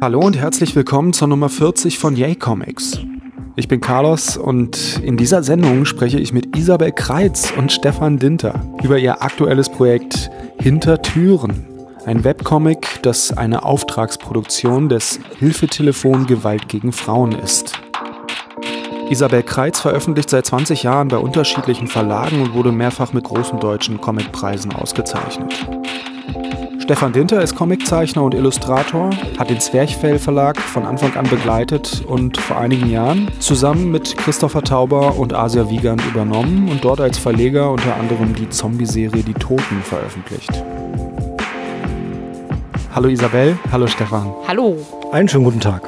[0.00, 3.00] Hallo und herzlich willkommen zur Nummer 40 von Yay Comics.
[3.56, 8.62] Ich bin Carlos und in dieser Sendung spreche ich mit Isabel Kreitz und Stefan Dinter
[8.84, 10.30] über ihr aktuelles Projekt
[10.60, 11.66] Hinter Türen.
[12.06, 17.72] Ein Webcomic, das eine Auftragsproduktion des Hilfetelefon Gewalt gegen Frauen ist.
[19.10, 24.00] Isabel Kreitz veröffentlicht seit 20 Jahren bei unterschiedlichen Verlagen und wurde mehrfach mit großen deutschen
[24.00, 25.52] Comicpreisen ausgezeichnet.
[26.88, 32.38] Stefan Dinter ist Comiczeichner und Illustrator, hat den Zwerchfell Verlag von Anfang an begleitet und
[32.38, 37.70] vor einigen Jahren zusammen mit Christopher Tauber und Asia Wiegand übernommen und dort als Verleger
[37.72, 40.64] unter anderem die Zombie-Serie Die Toten veröffentlicht.
[42.94, 44.32] Hallo Isabel, hallo Stefan.
[44.46, 44.78] Hallo.
[45.12, 45.82] Einen schönen guten Tag.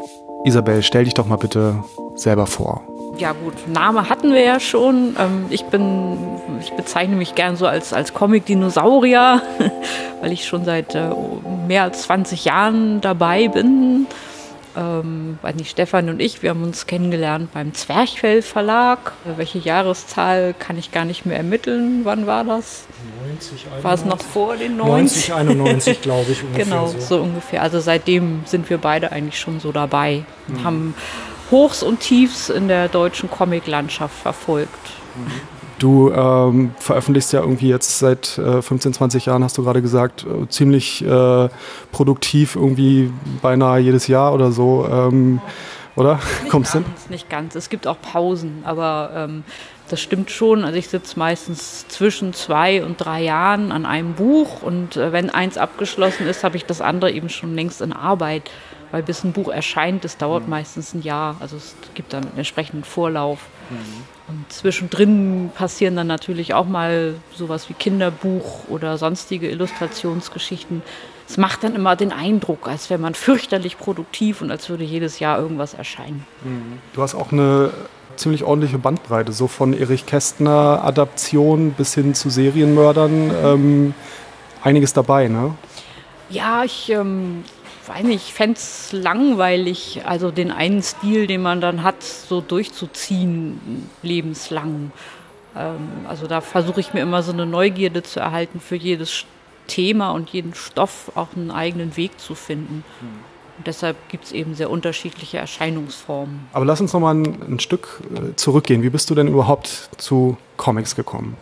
[0.44, 1.82] Isabel, stell dich doch mal bitte
[2.14, 2.82] selber vor
[3.20, 5.14] ja gut, Name hatten wir ja schon.
[5.18, 6.16] Ähm, ich bin,
[6.60, 9.42] ich bezeichne mich gern so als, als Comic-Dinosaurier,
[10.20, 11.10] weil ich schon seit äh,
[11.68, 14.06] mehr als 20 Jahren dabei bin.
[14.76, 19.12] Ähm, weiß nicht, Stefan und ich, wir haben uns kennengelernt beim Zwerchfell Verlag.
[19.36, 22.02] Welche Jahreszahl kann ich gar nicht mehr ermitteln.
[22.04, 22.84] Wann war das?
[23.28, 23.84] 90, 91.
[23.84, 25.28] War es noch vor den 90?
[25.28, 26.42] 90, 91, glaube ich.
[26.44, 27.00] Ungefähr genau, so.
[27.00, 27.20] so.
[27.20, 27.62] ungefähr.
[27.62, 30.24] Also seitdem sind wir beide eigentlich schon so dabei.
[30.46, 30.64] Mhm.
[30.64, 30.94] Haben
[31.50, 34.92] Hochs und Tiefs in der deutschen Comiclandschaft verfolgt.
[35.78, 40.26] Du ähm, veröffentlichst ja irgendwie jetzt seit äh, 15, 20 Jahren, hast du gerade gesagt,
[40.26, 41.48] äh, ziemlich äh,
[41.90, 44.86] produktiv, irgendwie beinahe jedes Jahr oder so.
[44.90, 45.40] Ähm,
[45.96, 46.16] oder?
[46.16, 46.94] Nicht Kommst ganz, hin?
[47.08, 47.54] Nicht ganz.
[47.54, 49.44] Es gibt auch Pausen, aber ähm,
[49.88, 50.64] das stimmt schon.
[50.64, 55.30] Also ich sitze meistens zwischen zwei und drei Jahren an einem Buch und äh, wenn
[55.30, 58.50] eins abgeschlossen ist, habe ich das andere eben schon längst in Arbeit
[58.90, 60.50] weil bis ein Buch erscheint, das dauert mhm.
[60.50, 61.36] meistens ein Jahr.
[61.40, 63.40] Also es gibt dann einen entsprechenden Vorlauf.
[63.70, 63.76] Mhm.
[64.28, 70.82] Und zwischendrin passieren dann natürlich auch mal sowas wie Kinderbuch oder sonstige Illustrationsgeschichten.
[71.28, 75.18] Es macht dann immer den Eindruck, als wäre man fürchterlich produktiv und als würde jedes
[75.18, 76.26] Jahr irgendwas erscheinen.
[76.44, 76.78] Mhm.
[76.92, 77.70] Du hast auch eine
[78.16, 83.30] ziemlich ordentliche Bandbreite, so von Erich Kästner Adaption bis hin zu Serienmördern.
[83.44, 83.94] Ähm,
[84.62, 85.54] einiges dabei, ne?
[86.28, 87.44] Ja, ich ähm,
[87.90, 92.40] weiß nicht, ich fände es langweilig, also den einen Stil, den man dann hat, so
[92.40, 94.92] durchzuziehen, lebenslang.
[95.56, 99.24] Ähm, also da versuche ich mir immer so eine Neugierde zu erhalten, für jedes
[99.66, 102.84] Thema und jeden Stoff auch einen eigenen Weg zu finden.
[103.58, 106.48] Und deshalb gibt es eben sehr unterschiedliche Erscheinungsformen.
[106.52, 108.82] Aber lass uns noch mal ein, ein Stück äh, zurückgehen.
[108.82, 111.36] Wie bist du denn überhaupt zu Comics gekommen?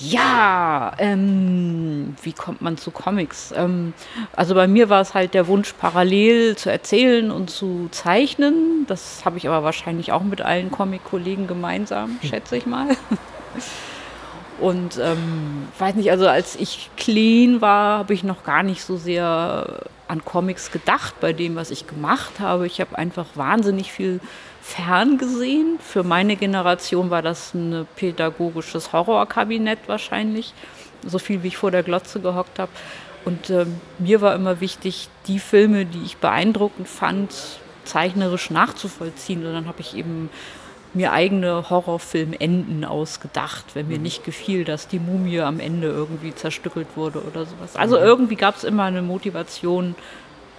[0.00, 3.52] Ja, ähm, wie kommt man zu Comics?
[3.56, 3.94] Ähm,
[4.32, 8.84] also bei mir war es halt der Wunsch, parallel zu erzählen und zu zeichnen.
[8.86, 12.96] Das habe ich aber wahrscheinlich auch mit allen Comic-Kollegen gemeinsam, schätze ich mal.
[14.60, 18.96] Und ähm, weiß nicht, also als ich clean war, habe ich noch gar nicht so
[18.96, 22.66] sehr an Comics gedacht bei dem, was ich gemacht habe.
[22.66, 24.20] Ich habe einfach wahnsinnig viel
[24.62, 25.78] ferngesehen.
[25.80, 30.54] Für meine Generation war das ein pädagogisches Horrorkabinett wahrscheinlich,
[31.06, 32.72] so viel wie ich vor der Glotze gehockt habe.
[33.24, 33.66] Und äh,
[33.98, 37.34] mir war immer wichtig, die Filme, die ich beeindruckend fand,
[37.84, 39.46] zeichnerisch nachzuvollziehen.
[39.46, 40.30] Und dann habe ich eben
[40.94, 44.04] mir eigene Horrorfilmenden ausgedacht, wenn mir mhm.
[44.04, 47.76] nicht gefiel, dass die Mumie am Ende irgendwie zerstückelt wurde oder sowas.
[47.76, 48.04] Also mhm.
[48.04, 49.94] irgendwie gab es immer eine Motivation,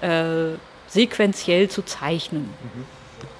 [0.02, 0.56] äh,
[0.88, 2.50] sequenziell zu zeichnen.
[2.64, 2.86] Mhm.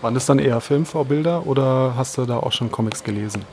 [0.02, 3.44] Waren das dann eher Filmvorbilder oder hast du da auch schon Comics gelesen?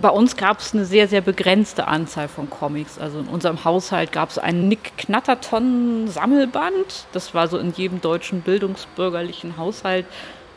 [0.00, 2.98] Bei uns gab es eine sehr, sehr begrenzte Anzahl von Comics.
[2.98, 7.06] Also in unserem Haushalt gab es einen Nick Knatterton Sammelband.
[7.12, 10.04] Das war so in jedem deutschen bildungsbürgerlichen Haushalt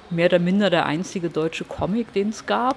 [0.10, 2.76] mehr oder minder der einzige deutsche Comic, den es gab.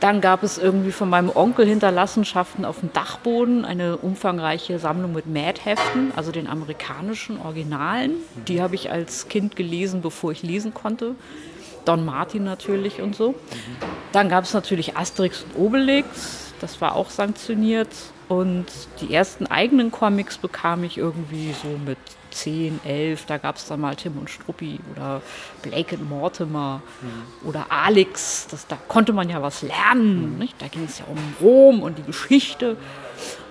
[0.00, 5.26] Dann gab es irgendwie von meinem Onkel Hinterlassenschaften auf dem Dachboden eine umfangreiche Sammlung mit
[5.26, 8.12] Mad-Heften, also den amerikanischen Originalen.
[8.48, 11.14] Die habe ich als Kind gelesen, bevor ich lesen konnte.
[11.84, 13.34] Don Martin natürlich und so.
[14.12, 17.88] Dann gab es natürlich Asterix und Obelix, das war auch sanktioniert.
[18.28, 18.66] Und
[19.00, 21.98] die ersten eigenen Comics bekam ich irgendwie so mit
[22.34, 23.26] 10, 11.
[23.26, 25.22] Da gab es dann mal Tim und Struppi oder
[25.62, 27.48] Blake und Mortimer mhm.
[27.48, 28.46] oder Alex.
[28.50, 30.38] Das, da konnte man ja was lernen.
[30.38, 30.48] Mhm.
[30.58, 32.76] Da ging es ja um Rom und die Geschichte.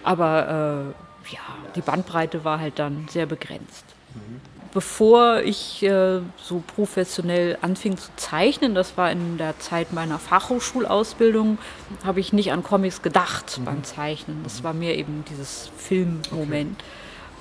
[0.04, 0.94] Aber
[1.28, 1.42] äh, ja,
[1.76, 3.86] die Bandbreite war halt dann sehr begrenzt.
[4.14, 10.18] Mhm bevor ich äh, so professionell anfing zu zeichnen, das war in der Zeit meiner
[10.18, 11.60] Fachhochschulausbildung,
[12.04, 13.66] habe ich nicht an Comics gedacht mhm.
[13.66, 14.42] beim Zeichnen.
[14.44, 16.82] Das war mir eben dieses Filmmoment.
[16.82, 16.90] Okay.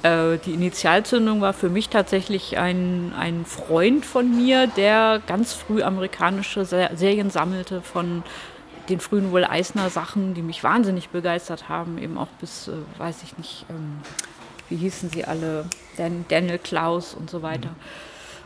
[0.03, 5.83] Äh, die Initialzündung war für mich tatsächlich ein, ein Freund von mir, der ganz früh
[5.83, 8.23] amerikanische Serien sammelte von
[8.89, 13.23] den frühen Will Eisner Sachen, die mich wahnsinnig begeistert haben, eben auch bis, äh, weiß
[13.23, 14.01] ich nicht, ähm,
[14.69, 15.67] wie hießen sie alle,
[15.97, 17.71] Dan, Daniel Klaus und so weiter.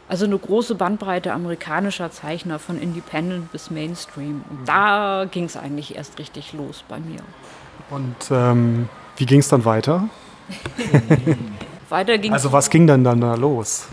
[0.08, 4.44] Also eine große Bandbreite amerikanischer Zeichner von Independent bis Mainstream.
[4.50, 7.20] Und da ging es eigentlich erst richtig los bei mir.
[7.90, 10.08] Und ähm, wie ging es dann weiter?
[11.88, 13.86] Weiter ging Also was ging denn dann da los?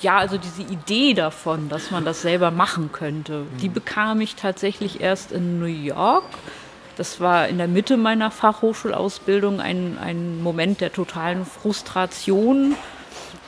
[0.00, 5.00] Ja, also diese Idee davon, dass man das selber machen könnte, die bekam ich tatsächlich
[5.00, 6.24] erst in New York.
[6.96, 12.74] Das war in der Mitte meiner Fachhochschulausbildung ein, ein Moment der totalen Frustration,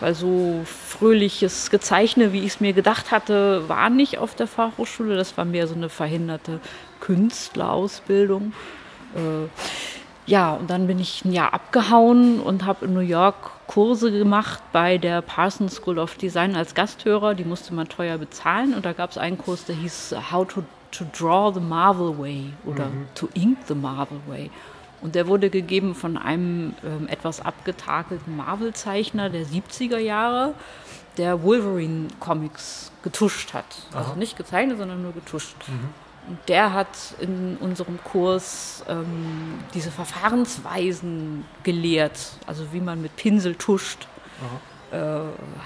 [0.01, 5.17] weil so fröhliches Gezeichne, wie ich es mir gedacht hatte, war nicht auf der Fachhochschule.
[5.17, 6.61] Das war mehr so eine verhinderte
[7.01, 8.53] Künstlerausbildung.
[9.15, 9.49] Äh,
[10.27, 13.37] ja, und dann bin ich ein Jahr abgehauen und habe in New York
[13.67, 17.35] Kurse gemacht bei der Parsons School of Design als Gasthörer.
[17.35, 18.75] Die musste man teuer bezahlen.
[18.75, 22.53] Und da gab es einen Kurs, der hieß How to, to Draw the Marvel Way
[22.65, 23.07] oder mhm.
[23.15, 24.51] To Ink the Marvel Way.
[25.03, 30.55] Und der wurde gegeben von einem ähm, etwas abgetakelten Marvel-Zeichner der 70er Jahre,
[31.19, 33.67] der Wolverine-Comics getuscht hat.
[33.89, 33.99] Also Aha.
[33.99, 35.57] Also nicht gezeichnet, sondern nur getuscht.
[35.69, 35.91] Mhm.
[36.27, 36.89] Und der hat
[37.21, 44.07] in unserem Kurs ähm, diese Verfahrensweisen gelehrt, also wie man mit Pinsel tuscht.
[44.95, 45.21] Äh,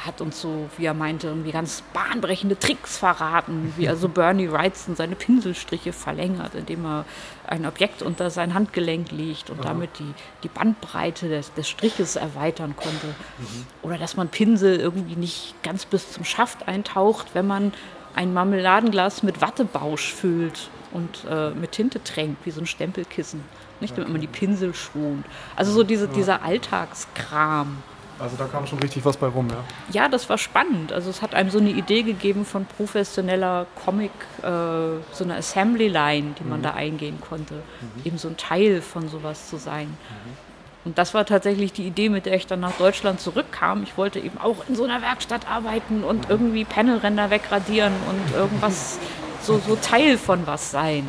[0.07, 4.97] hat uns so, wie er meinte, irgendwie ganz bahnbrechende Tricks verraten, wie also Bernie Wrightson
[4.97, 7.05] seine Pinselstriche verlängert, indem er
[7.47, 9.69] ein Objekt unter sein Handgelenk legt und Aha.
[9.69, 10.15] damit die,
[10.45, 13.09] die Bandbreite des, des Striches erweitern konnte.
[13.09, 13.67] Mhm.
[13.83, 17.73] Oder dass man Pinsel irgendwie nicht ganz bis zum Schaft eintaucht, wenn man
[18.19, 23.45] ein Marmeladenglas mit Wattebausch füllt und äh, mit Tinte tränkt, wie so ein Stempelkissen.
[23.81, 25.25] Nicht, damit man die Pinsel schont.
[25.55, 27.77] Also so diese, dieser Alltagskram.
[28.19, 29.63] Also da kam schon richtig was bei rum, ja?
[29.93, 30.93] Ja, das war spannend.
[30.93, 34.11] Also es hat einem so eine Idee gegeben von professioneller Comic,
[34.43, 36.65] äh, so eine Assembly Line, die man mhm.
[36.65, 37.55] da eingehen konnte.
[37.55, 38.03] Mhm.
[38.05, 39.87] Eben so ein Teil von sowas zu sein.
[39.87, 40.48] Mhm.
[40.85, 43.83] Und das war tatsächlich die Idee, mit der ich dann nach Deutschland zurückkam.
[43.83, 48.99] Ich wollte eben auch in so einer Werkstatt arbeiten und irgendwie Panelränder wegradieren und irgendwas,
[49.43, 51.07] so, so Teil von was sein.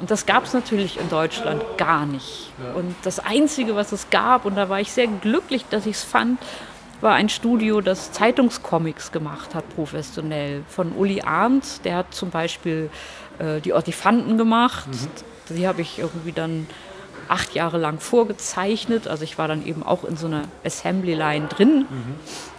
[0.00, 2.52] Und das gab es natürlich in Deutschland gar nicht.
[2.74, 6.04] Und das Einzige, was es gab, und da war ich sehr glücklich, dass ich es
[6.04, 6.38] fand,
[7.00, 10.64] war ein Studio, das Zeitungscomics gemacht hat, professionell.
[10.68, 12.90] Von Uli Arndt, der hat zum Beispiel
[13.38, 14.88] äh, die Ortifanten gemacht.
[14.88, 15.56] Mhm.
[15.56, 16.66] Die habe ich irgendwie dann
[17.28, 19.08] acht Jahre lang vorgezeichnet.
[19.08, 21.86] Also ich war dann eben auch in so einer Assembly Line drin.
[21.88, 22.14] Mhm.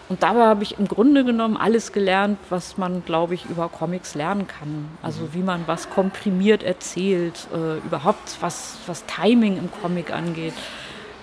[0.10, 4.16] Und dabei habe ich im Grunde genommen alles gelernt, was man, glaube ich, über Comics
[4.16, 4.90] lernen kann.
[5.04, 5.34] Also mhm.
[5.34, 10.54] wie man was komprimiert erzählt, äh, überhaupt was, was Timing im Comic angeht.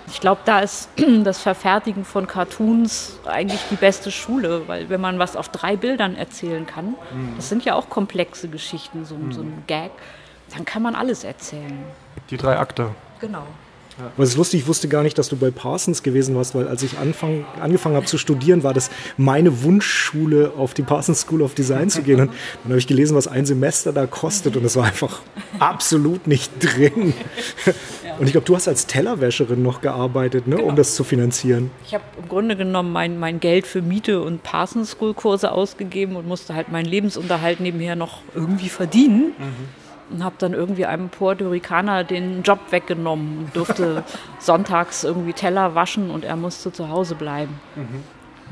[0.09, 0.89] Ich glaube, da ist
[1.25, 6.15] das Verfertigen von Cartoons eigentlich die beste Schule, weil wenn man was auf drei Bildern
[6.15, 7.33] erzählen kann, mhm.
[7.35, 9.63] das sind ja auch komplexe Geschichten, so, so ein mhm.
[9.67, 9.91] Gag,
[10.55, 11.83] dann kann man alles erzählen.
[12.29, 12.91] Die drei Akte.
[13.19, 13.43] Genau.
[13.97, 14.11] Ja.
[14.15, 16.67] Aber es ist lustig, ich wusste gar nicht, dass du bei Parsons gewesen warst, weil
[16.67, 21.41] als ich anfang, angefangen habe zu studieren, war das meine Wunschschule, auf die Parsons School
[21.41, 22.19] of Design zu gehen.
[22.21, 22.29] Und
[22.63, 25.21] dann habe ich gelesen, was ein Semester da kostet und es war einfach
[25.59, 27.13] absolut nicht drin.
[28.19, 30.69] Und ich glaube, du hast als Tellerwäscherin noch gearbeitet, ne, genau.
[30.69, 31.71] um das zu finanzieren.
[31.85, 36.15] Ich habe im Grunde genommen mein, mein Geld für Miete und Parsons School Kurse ausgegeben
[36.15, 39.33] und musste halt meinen Lebensunterhalt nebenher noch irgendwie verdienen.
[39.37, 39.76] Mhm
[40.09, 44.03] und habe dann irgendwie einem Puerto Ricaner den Job weggenommen und durfte
[44.39, 47.59] sonntags irgendwie Teller waschen und er musste zu Hause bleiben.
[47.75, 48.03] Mhm.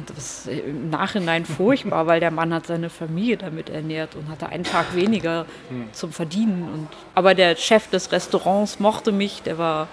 [0.07, 4.50] Das ist im Nachhinein furchtbar, weil der Mann hat seine Familie damit ernährt und hatte
[4.50, 5.88] einen Tag weniger mhm.
[5.94, 6.63] zum Verdienen.
[6.63, 9.88] Und, aber der Chef des Restaurants mochte mich, der war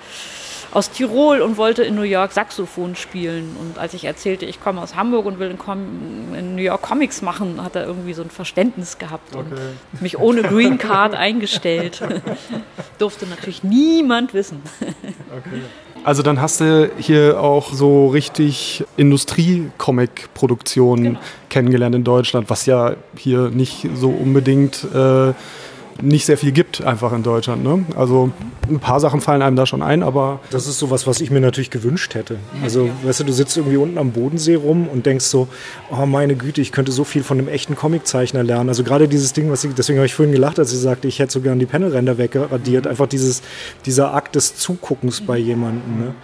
[0.72, 3.56] aus Tirol und wollte in New York Saxophon spielen.
[3.60, 7.20] Und als ich erzählte, ich komme aus Hamburg und will in, in, New York Comics
[7.20, 9.44] machen, hat er irgendwie so ein Verständnis gehabt okay.
[9.92, 12.02] und mich ohne Green Card eingestellt.
[12.98, 14.62] Durfte natürlich niemand wissen.
[14.80, 15.60] okay.
[16.04, 21.20] Also dann hast du hier auch so richtig Industrie-Comic-Produktion genau.
[21.48, 25.32] kennengelernt in Deutschland, was ja hier nicht so unbedingt äh,
[26.00, 27.62] nicht sehr viel gibt einfach in Deutschland.
[27.62, 27.84] Ne?
[27.96, 28.30] Also
[28.70, 30.40] ein paar Sachen fallen einem da schon ein, aber...
[30.50, 32.38] Das ist sowas, was ich mir natürlich gewünscht hätte.
[32.62, 35.48] Also, weißt du, du sitzt irgendwie unten am Bodensee rum und denkst so,
[35.90, 38.68] oh meine Güte, ich könnte so viel von einem echten Comiczeichner lernen.
[38.68, 41.18] Also gerade dieses Ding, was ich, deswegen habe ich vorhin gelacht, als sie sagte, ich
[41.18, 42.86] hätte so gern die Panelränder wegradiert.
[42.86, 43.42] Einfach dieses,
[43.84, 45.98] dieser Akt des Zuguckens bei jemandem.
[45.98, 46.14] Ne?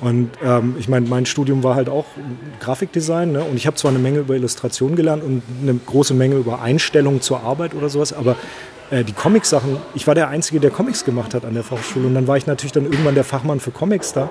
[0.00, 2.06] Und ähm, ich meine, mein Studium war halt auch
[2.60, 3.32] Grafikdesign.
[3.32, 3.44] Ne?
[3.44, 7.20] Und ich habe zwar eine Menge über Illustration gelernt und eine große Menge über Einstellungen
[7.20, 8.36] zur Arbeit oder sowas, aber
[8.90, 12.14] äh, die Comics-Sachen, ich war der Einzige, der Comics gemacht hat an der Fachschule und
[12.14, 14.30] dann war ich natürlich dann irgendwann der Fachmann für Comics da.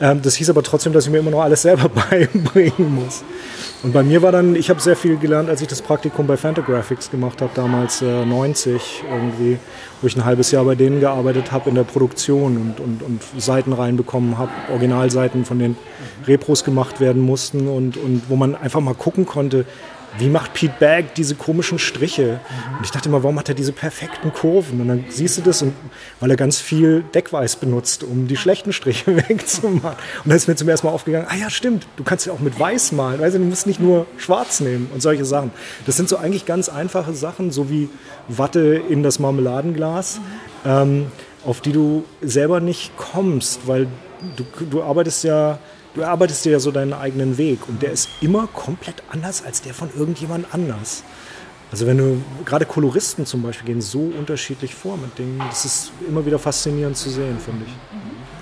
[0.00, 3.22] Ähm, das hieß aber trotzdem, dass ich mir immer noch alles selber beibringen muss.
[3.82, 6.36] Und bei mir war dann, ich habe sehr viel gelernt, als ich das Praktikum bei
[6.36, 9.58] Fantagraphics gemacht habe, damals äh, 90 irgendwie,
[10.00, 13.22] wo ich ein halbes Jahr bei denen gearbeitet habe in der Produktion und, und, und
[13.40, 15.76] Seiten reinbekommen habe, Originalseiten von den
[16.26, 19.64] Repros gemacht werden mussten und, und wo man einfach mal gucken konnte,
[20.16, 22.40] wie macht Pete Bagg diese komischen Striche?
[22.76, 24.80] Und ich dachte immer, warum hat er diese perfekten Kurven?
[24.80, 25.74] Und dann siehst du das, und,
[26.20, 29.98] weil er ganz viel Deckweiß benutzt, um die schlechten Striche wegzumachen.
[30.24, 32.40] Und dann ist mir zum ersten Mal aufgegangen, ah ja, stimmt, du kannst ja auch
[32.40, 33.20] mit Weiß malen.
[33.20, 35.50] Weißt du, du musst nicht nur schwarz nehmen und solche Sachen.
[35.86, 37.88] Das sind so eigentlich ganz einfache Sachen, so wie
[38.28, 40.20] Watte in das Marmeladenglas,
[40.64, 41.06] ähm,
[41.44, 43.86] auf die du selber nicht kommst, weil
[44.36, 45.58] du, du arbeitest ja
[45.98, 49.62] du erarbeitest dir ja so deinen eigenen Weg und der ist immer komplett anders als
[49.62, 51.02] der von irgendjemand anders.
[51.72, 55.92] Also wenn du, gerade Koloristen zum Beispiel gehen so unterschiedlich vor mit Dingen, das ist
[56.08, 57.72] immer wieder faszinierend zu sehen, finde ich.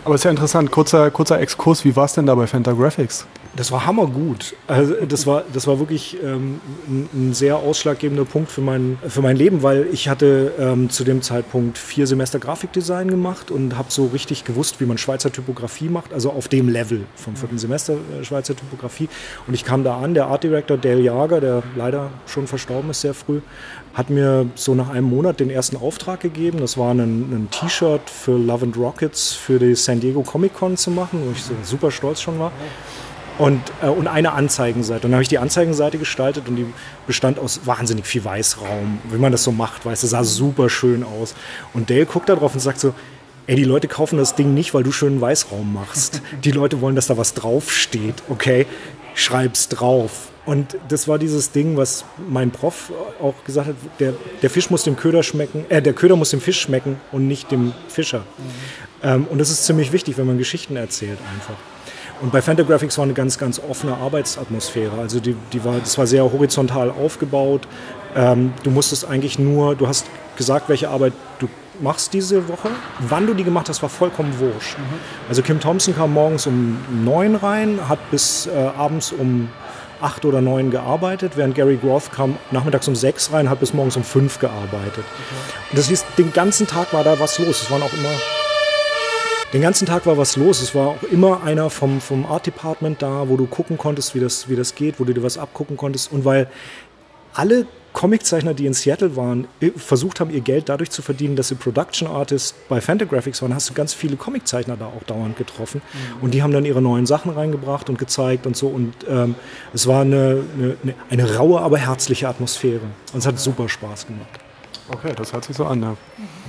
[0.05, 3.27] Aber es ist ja interessant, kurzer, kurzer Exkurs, wie war es denn da bei Fantagraphics?
[3.57, 4.55] Das war hammergut.
[4.67, 9.23] Also das war, das war wirklich ähm, ein, ein, sehr ausschlaggebender Punkt für mein, für
[9.23, 13.91] mein Leben, weil ich hatte ähm, zu dem Zeitpunkt vier Semester Grafikdesign gemacht und habe
[13.91, 17.95] so richtig gewusst, wie man Schweizer Typografie macht, also auf dem Level vom vierten Semester
[17.95, 19.09] äh, Schweizer Typografie.
[19.47, 23.01] Und ich kam da an, der Art Director Dale Jager, der leider schon verstorben ist
[23.01, 23.41] sehr früh,
[23.95, 26.59] hat mir so nach einem Monat den ersten Auftrag gegeben.
[26.61, 30.77] Das war ein, ein T-Shirt für Love and Rockets für die San Diego Comic Con
[30.77, 32.53] zu machen, wo ich so super stolz schon war
[33.39, 35.07] und, äh, und eine Anzeigenseite.
[35.07, 36.67] Und dann habe ich die Anzeigenseite gestaltet und die
[37.07, 41.05] bestand aus wahnsinnig viel Weißraum, wie man das so macht, weißt du, sah super schön
[41.05, 41.35] aus.
[41.73, 42.95] Und Dale guckt da drauf und sagt so,
[43.47, 46.23] ey, die Leute kaufen das Ding nicht, weil du schönen Weißraum machst.
[46.45, 48.67] Die Leute wollen, dass da was draufsteht, okay?
[49.15, 50.29] Schreib's drauf.
[50.45, 54.85] Und das war dieses Ding, was mein Prof auch gesagt hat, der, der Fisch muss
[54.85, 58.21] dem Köder schmecken, äh, der Köder muss dem Fisch schmecken und nicht dem Fischer.
[58.21, 59.03] Mhm.
[59.03, 61.57] Ähm, und das ist ziemlich wichtig, wenn man Geschichten erzählt einfach.
[62.21, 64.99] Und bei Fantagraphics war eine ganz, ganz offene Arbeitsatmosphäre.
[64.99, 67.69] Also die, die war, das war sehr horizontal aufgebaut.
[68.15, 70.07] Ähm, du musstest eigentlich nur, du hast
[70.37, 71.49] gesagt, welche Arbeit du
[71.81, 72.71] machst diese Woche.
[73.01, 74.79] Wann du die gemacht hast, war vollkommen wurscht.
[74.79, 74.99] Mhm.
[75.29, 79.51] Also Kim Thompson kam morgens um neun rein, hat bis äh, abends um
[80.01, 83.97] acht oder neun gearbeitet, während Gary Groth kam nachmittags um sechs rein, hat bis morgens
[83.97, 84.93] um fünf gearbeitet.
[84.99, 85.61] Okay.
[85.71, 87.63] Und das hieß, den ganzen Tag war da was los.
[87.63, 88.11] Es waren auch immer
[89.53, 90.61] den ganzen Tag war was los.
[90.61, 94.21] Es war auch immer einer vom, vom Art Department da, wo du gucken konntest, wie
[94.21, 96.13] das, wie das geht, wo du dir was abgucken konntest.
[96.13, 96.49] Und weil
[97.33, 101.55] alle Comiczeichner, die in Seattle waren, versucht haben, ihr Geld dadurch zu verdienen, dass sie
[101.55, 105.81] Production Artists bei Fantagraphics waren, hast du ganz viele Comiczeichner da auch dauernd getroffen.
[105.93, 106.23] Mhm.
[106.23, 108.67] Und die haben dann ihre neuen Sachen reingebracht und gezeigt und so.
[108.69, 109.35] Und ähm,
[109.73, 112.85] es war eine, eine, eine, raue, aber herzliche Atmosphäre.
[113.13, 114.29] Und es hat super Spaß gemacht.
[114.91, 115.83] Okay, das hört sich so an.
[115.83, 115.91] Ja.
[115.91, 116.46] Mhm.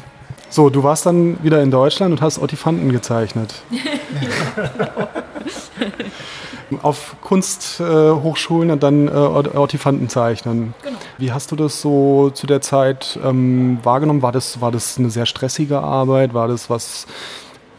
[0.50, 3.56] So, du warst dann wieder in Deutschland und hast Ottifanten gezeichnet.
[6.82, 10.74] Auf Kunsthochschulen und dann äh, Ortifanten zeichnen.
[10.84, 10.98] Genau.
[11.18, 14.22] Wie hast du das so zu der Zeit ähm, wahrgenommen?
[14.22, 16.34] War das, war das eine sehr stressige Arbeit?
[16.34, 17.08] War das was, äh,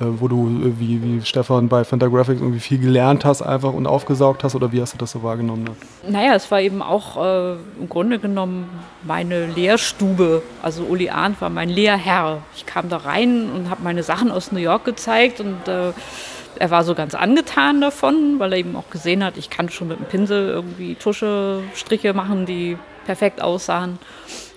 [0.00, 4.44] wo du, äh, wie, wie Stefan bei Fantagraphics, irgendwie viel gelernt hast einfach und aufgesaugt
[4.44, 4.54] hast?
[4.54, 5.68] Oder wie hast du das so wahrgenommen?
[6.08, 8.68] Naja, es war eben auch äh, im Grunde genommen
[9.02, 10.42] meine Lehrstube.
[10.62, 12.42] Also Uli Arndt war mein Lehrherr.
[12.56, 15.92] Ich kam da rein und habe meine Sachen aus New York gezeigt und äh,
[16.58, 19.88] er war so ganz angetan davon, weil er eben auch gesehen hat, ich kann schon
[19.88, 23.98] mit dem Pinsel irgendwie Tusche, Striche machen, die perfekt aussahen.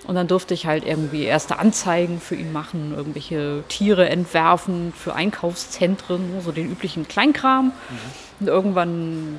[0.06, 5.14] Und dann durfte ich halt irgendwie erste Anzeigen für ihn machen, irgendwelche Tiere entwerfen für
[5.14, 7.66] Einkaufszentren, so den üblichen Kleinkram.
[7.66, 7.72] Mhm.
[8.40, 9.38] Und irgendwann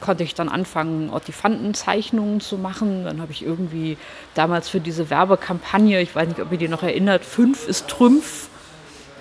[0.00, 3.04] konnte ich dann anfangen, Ortifantenzeichnungen zu machen.
[3.04, 3.96] Dann habe ich irgendwie
[4.34, 8.48] damals für diese Werbekampagne, ich weiß nicht, ob ihr die noch erinnert, fünf ist Trümpf,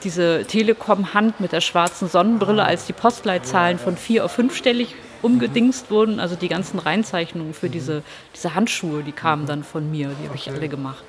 [0.03, 2.67] diese Telekom-Hand mit der schwarzen Sonnenbrille, ah.
[2.67, 6.19] als die Postleitzahlen von vier auf fünfstellig umgedingst wurden.
[6.19, 8.03] Also die ganzen Reinzeichnungen für diese,
[8.35, 11.03] diese Handschuhe, die kamen dann von mir, die habe ich alle gemacht.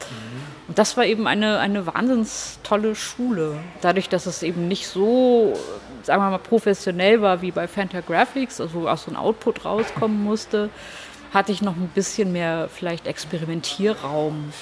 [0.69, 3.59] Und das war eben eine, eine wahnsinns tolle Schule.
[3.83, 5.53] Dadurch, dass es eben nicht so,
[6.03, 10.71] sagen wir mal, professionell war wie bei Fantagraphics, also aus so ein Output rauskommen musste,
[11.33, 14.53] hatte ich noch ein bisschen mehr vielleicht Experimentierraum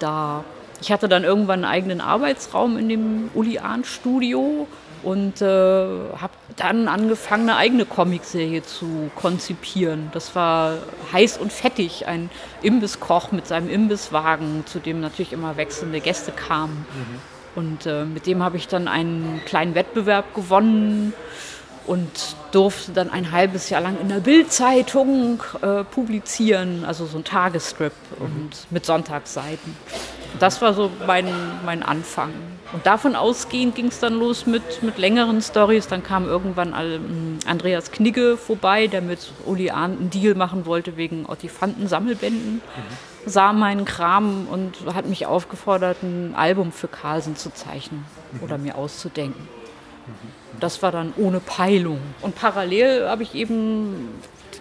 [0.00, 0.44] da.
[0.80, 4.66] Ich hatte dann irgendwann einen eigenen Arbeitsraum in dem Uli Ahn Studio
[5.02, 10.10] und äh, habe dann angefangen, eine eigene Comicserie zu konzipieren.
[10.12, 10.78] Das war
[11.12, 12.30] heiß und fettig, ein
[12.62, 16.86] Imbisskoch mit seinem Imbisswagen, zu dem natürlich immer wechselnde Gäste kamen.
[16.94, 17.20] Mhm.
[17.56, 21.12] Und äh, mit dem habe ich dann einen kleinen Wettbewerb gewonnen
[21.86, 27.24] und durfte dann ein halbes Jahr lang in der Bildzeitung äh, publizieren, also so ein
[27.24, 28.24] Tagesstrip mhm.
[28.24, 29.76] und mit Sonntagsseiten.
[30.38, 31.26] Das war so mein,
[31.64, 32.32] mein Anfang.
[32.72, 35.88] Und davon ausgehend ging es dann los mit, mit längeren Stories.
[35.88, 40.96] Dann kam irgendwann ähm, Andreas Knigge vorbei, der mit Uli Ahn einen Deal machen wollte
[40.96, 42.54] wegen Ottifanten-Sammelbänden.
[42.54, 42.60] Mhm.
[43.26, 48.42] Sah meinen Kram und hat mich aufgefordert, ein Album für Carlsen zu zeichnen mhm.
[48.42, 49.48] oder mir auszudenken.
[50.58, 52.00] Das war dann ohne Peilung.
[52.22, 54.08] Und parallel habe ich eben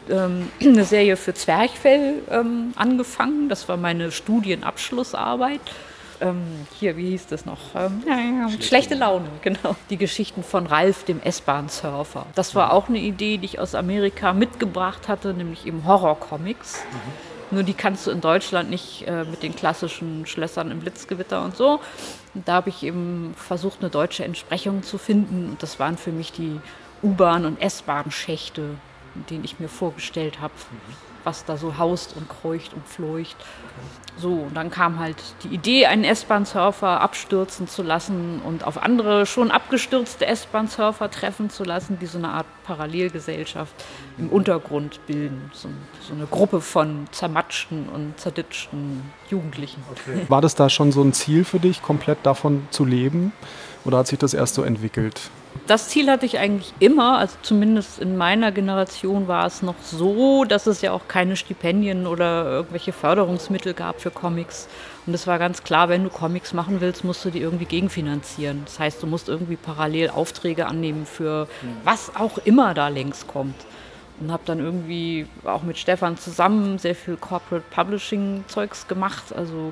[0.10, 3.50] ähm, eine Serie für Zwerchfell ähm, angefangen.
[3.50, 5.62] Das war meine Studienabschlussarbeit
[6.22, 7.60] ähm, hier, wie hieß das noch?
[7.76, 9.76] Ähm, schlechte, schlechte Laune, genau.
[9.90, 12.26] Die Geschichten von Ralf, dem S-Bahn-Surfer.
[12.36, 16.84] Das war auch eine Idee, die ich aus Amerika mitgebracht hatte, nämlich eben Horror-Comics.
[16.92, 17.56] Mhm.
[17.56, 21.56] Nur die kannst du in Deutschland nicht äh, mit den klassischen Schlössern im Blitzgewitter und
[21.56, 21.80] so.
[22.36, 25.50] Und da habe ich eben versucht, eine deutsche Entsprechung zu finden.
[25.52, 26.60] Und das waren für mich die
[27.02, 28.76] U-Bahn- und S-Bahn-Schächte,
[29.30, 30.54] den ich mir vorgestellt habe.
[30.72, 33.38] Mhm was da so haust und kreucht und fleucht.
[34.18, 39.26] So, und dann kam halt die Idee, einen S-Bahn-Surfer abstürzen zu lassen und auf andere
[39.26, 43.74] schon abgestürzte S-Bahn-Surfer treffen zu lassen, die so eine Art Parallelgesellschaft
[44.18, 45.50] im Untergrund bilden.
[45.54, 45.70] So,
[46.02, 49.84] so eine Gruppe von zermatschten und zerditschten Jugendlichen.
[49.92, 50.26] Okay.
[50.28, 53.32] War das da schon so ein Ziel für dich, komplett davon zu leben?
[53.86, 55.30] Oder hat sich das erst so entwickelt?
[55.68, 60.44] Das Ziel hatte ich eigentlich immer, also zumindest in meiner Generation war es noch so,
[60.44, 64.68] dass es ja auch keine Stipendien oder irgendwelche Förderungsmittel gab für Comics.
[65.06, 68.64] Und es war ganz klar, wenn du Comics machen willst, musst du die irgendwie gegenfinanzieren.
[68.66, 71.48] Das heißt, du musst irgendwie parallel Aufträge annehmen für
[71.84, 73.56] was auch immer da längst kommt.
[74.20, 79.34] Und habe dann irgendwie auch mit Stefan zusammen sehr viel Corporate Publishing Zeugs gemacht.
[79.36, 79.72] Also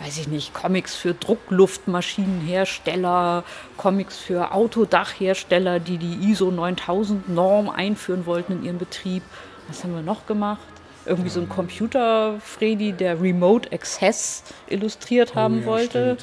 [0.00, 3.42] weiß ich nicht, Comics für Druckluftmaschinenhersteller,
[3.76, 9.22] Comics für Autodachhersteller, die die ISO 9000 Norm einführen wollten in ihren Betrieb.
[9.68, 10.60] Was haben wir noch gemacht?
[11.04, 16.16] Irgendwie so ein Computer-Freddy, der Remote Access illustriert haben oh, ja, wollte.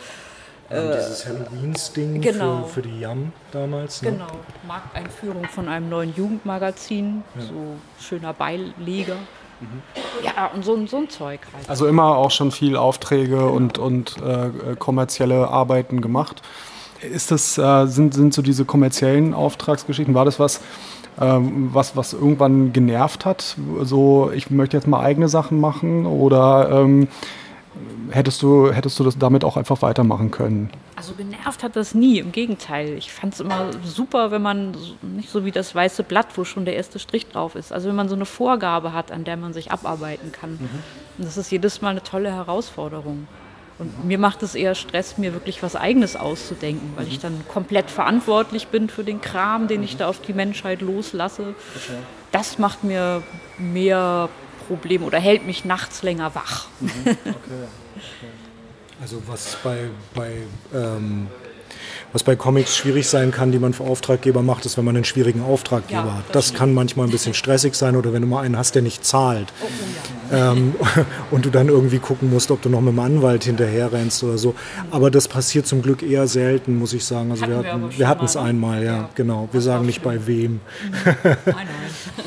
[0.69, 2.63] Äh, dieses Halloweens-Ding genau.
[2.63, 4.01] für, für, die Yam damals.
[4.01, 4.11] Ne?
[4.11, 4.27] Genau,
[4.67, 7.41] Markteinführung von einem neuen Jugendmagazin, ja.
[7.41, 9.17] so schöner Beileger.
[10.23, 11.69] Ja, und so, so ein Zeug halt.
[11.69, 16.41] Also immer auch schon viel Aufträge und, und äh, kommerzielle Arbeiten gemacht.
[17.01, 20.61] Ist das, äh, sind, sind so diese kommerziellen Auftragsgeschichten, war das was,
[21.19, 23.55] ähm, was, was irgendwann genervt hat?
[23.81, 27.07] So, ich möchte jetzt mal eigene Sachen machen oder ähm,
[28.11, 30.69] hättest du, hättest du das damit auch einfach weitermachen können?
[30.95, 32.93] Also genervt hat das nie, im Gegenteil.
[32.93, 36.65] Ich fand es immer super, wenn man nicht so wie das weiße Blatt, wo schon
[36.65, 37.73] der erste Strich drauf ist.
[37.73, 40.51] Also wenn man so eine Vorgabe hat, an der man sich abarbeiten kann.
[40.51, 40.69] Mhm.
[41.17, 43.27] Und das ist jedes Mal eine tolle Herausforderung.
[43.77, 47.23] Und mir macht es eher Stress, mir wirklich was Eigenes auszudenken, weil ich mhm.
[47.23, 49.99] dann komplett verantwortlich bin für den Kram, den ich mhm.
[49.99, 51.55] da auf die Menschheit loslasse.
[52.31, 53.21] Das macht mir
[53.57, 54.29] mehr
[54.67, 56.67] Probleme oder hält mich nachts länger wach.
[56.79, 56.89] Mhm.
[57.25, 58.27] Okay.
[59.01, 60.31] Also was bei, bei
[60.73, 61.27] ähm,
[62.15, 65.03] was bei Comics schwierig sein kann, die man für Auftraggeber macht, ist, wenn man einen
[65.03, 66.23] schwierigen Auftraggeber ja, hat.
[66.31, 69.03] Das, kann manchmal ein bisschen stressig sein oder wenn du mal einen hast, der nicht
[69.03, 69.51] zahlt.
[69.61, 70.51] Oh, oh ja.
[70.53, 70.75] ähm,
[71.31, 74.37] und du dann irgendwie gucken musst, ob du noch mit dem Anwalt hinterher rennst oder
[74.37, 74.55] so.
[74.91, 77.31] Aber das passiert zum Glück eher selten, muss ich sagen.
[77.31, 79.49] Also hatten wir hatten es einmal, ja, ja, genau.
[79.51, 80.51] Wir sagen nicht bei wem.
[80.51, 80.59] Mhm.
[81.13, 81.67] Nein, nein.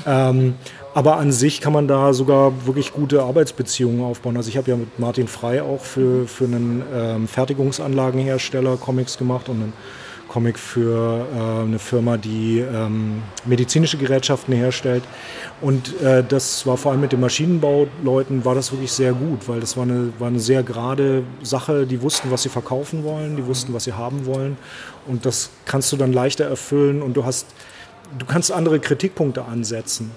[0.07, 0.55] ähm,
[0.95, 4.37] aber an sich kann man da sogar wirklich gute Arbeitsbeziehungen aufbauen.
[4.37, 9.49] Also ich habe ja mit Martin Frei auch für, für einen ähm, Fertigungsanlagenhersteller Comics gemacht
[9.49, 9.73] und einen
[10.29, 15.03] Comic für äh, eine Firma, die ähm, medizinische Gerätschaften herstellt.
[15.61, 19.61] Und äh, das war vor allem mit den Maschinenbauleuten war das wirklich sehr gut, weil
[19.61, 21.87] das war eine, war eine sehr gerade Sache.
[21.87, 24.57] Die wussten, was sie verkaufen wollen, die wussten, was sie haben wollen.
[25.07, 27.47] Und das kannst du dann leichter erfüllen und du hast
[28.17, 30.11] du kannst andere Kritikpunkte ansetzen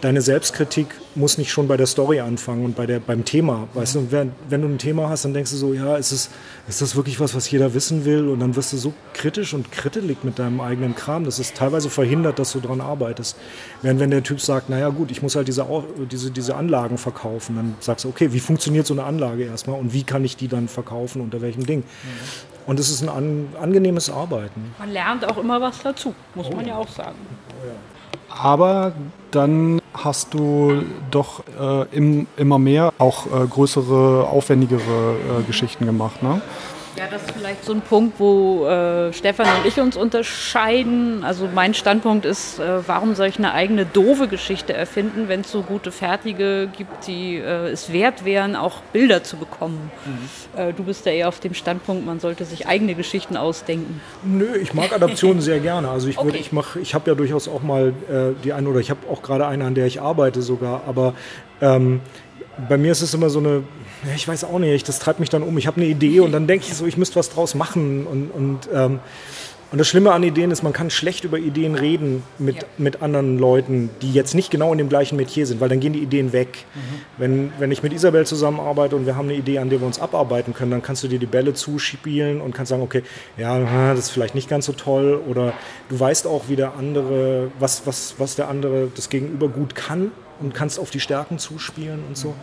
[0.00, 3.68] deine Selbstkritik muss nicht schon bei der Story anfangen und bei der, beim Thema.
[3.74, 6.30] Weißt du, wenn, wenn du ein Thema hast, dann denkst du so, ja, ist, es,
[6.68, 8.28] ist das wirklich was, was jeder wissen will?
[8.28, 11.90] Und dann wirst du so kritisch und krittelig mit deinem eigenen Kram, dass es teilweise
[11.90, 13.36] verhindert, dass du daran arbeitest.
[13.82, 15.66] Während wenn der Typ sagt, naja gut, ich muss halt diese,
[16.10, 19.92] diese, diese Anlagen verkaufen, dann sagst du, okay, wie funktioniert so eine Anlage erstmal und
[19.92, 21.80] wie kann ich die dann verkaufen, unter welchem Ding?
[21.80, 22.58] Mhm.
[22.66, 24.74] Und es ist ein an, angenehmes Arbeiten.
[24.78, 26.56] Man lernt auch immer was dazu, muss oh.
[26.56, 27.16] man ja auch sagen.
[27.62, 27.72] Oh, ja.
[28.28, 28.92] Aber
[29.30, 34.80] dann hast du doch äh, im, immer mehr auch äh, größere, aufwendigere
[35.40, 36.22] äh, Geschichten gemacht.
[36.22, 36.40] Ne?
[36.98, 41.22] Ja, das ist vielleicht so ein Punkt, wo äh, Stefan und ich uns unterscheiden.
[41.22, 45.52] Also mein Standpunkt ist, äh, warum soll ich eine eigene doofe Geschichte erfinden, wenn es
[45.52, 49.92] so gute fertige gibt, die äh, es wert wären, auch Bilder zu bekommen.
[50.04, 50.60] Mhm.
[50.60, 54.00] Äh, du bist ja eher auf dem Standpunkt, man sollte sich eigene Geschichten ausdenken.
[54.24, 55.90] Nö, ich mag Adaptionen sehr gerne.
[55.90, 56.36] Also ich, okay.
[56.36, 56.50] ich
[56.82, 59.64] ich habe ja durchaus auch mal äh, die eine oder ich habe auch gerade eine,
[59.66, 60.82] an der ich arbeite sogar.
[60.88, 61.14] Aber
[61.60, 62.00] ähm,
[62.68, 63.62] bei mir ist es immer so eine
[64.06, 65.56] Ja, ich weiß auch nicht, das treibt mich dann um.
[65.58, 68.06] Ich habe eine Idee und dann denke ich so, ich müsste was draus machen.
[68.06, 69.00] Und, und, ähm,
[69.70, 72.62] und das Schlimme an Ideen ist, man kann schlecht über Ideen reden mit, ja.
[72.78, 75.92] mit anderen Leuten, die jetzt nicht genau in dem gleichen Metier sind, weil dann gehen
[75.92, 76.64] die Ideen weg.
[76.74, 76.80] Mhm.
[77.18, 79.98] Wenn, wenn ich mit Isabel zusammenarbeite und wir haben eine Idee, an der wir uns
[79.98, 83.02] abarbeiten können, dann kannst du dir die Bälle zuspielen und kannst sagen, okay,
[83.36, 83.58] ja,
[83.90, 85.20] das ist vielleicht nicht ganz so toll.
[85.28, 85.52] Oder
[85.90, 90.12] du weißt auch, wie der andere, was, was, was der andere, das Gegenüber gut kann
[90.40, 92.28] und kannst auf die Stärken zuspielen und so.
[92.28, 92.34] Mhm.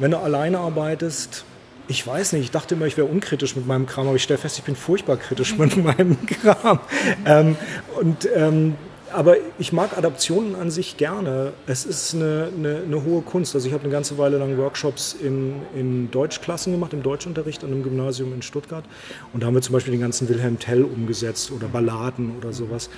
[0.00, 1.44] Wenn du alleine arbeitest,
[1.86, 4.38] ich weiß nicht, ich dachte immer, ich wäre unkritisch mit meinem Kram, aber ich stelle
[4.38, 6.80] fest, ich bin furchtbar kritisch mit meinem Kram.
[7.26, 7.56] Ähm,
[8.00, 8.76] und ähm,
[9.12, 11.52] aber ich mag Adaptionen an sich gerne.
[11.66, 13.54] Es ist eine, eine, eine hohe Kunst.
[13.54, 17.72] Also ich habe eine ganze Weile lang Workshops in, in Deutschklassen gemacht, im Deutschunterricht an
[17.72, 18.84] einem Gymnasium in Stuttgart.
[19.34, 22.88] Und da haben wir zum Beispiel den ganzen Wilhelm Tell umgesetzt oder Balladen oder sowas.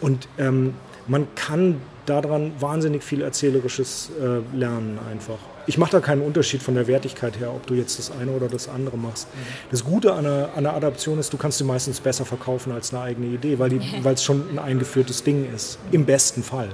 [0.00, 0.74] Und ähm,
[1.06, 5.38] man kann daran wahnsinnig viel Erzählerisches äh, lernen einfach.
[5.70, 8.48] Ich mache da keinen Unterschied von der Wertigkeit her, ob du jetzt das eine oder
[8.48, 9.28] das andere machst.
[9.70, 12.92] Das Gute an einer, an einer, Adaption ist, du kannst sie meistens besser verkaufen als
[12.92, 13.72] eine eigene Idee, weil
[14.14, 15.78] es schon ein eingeführtes Ding ist.
[15.92, 16.70] Im besten Fall.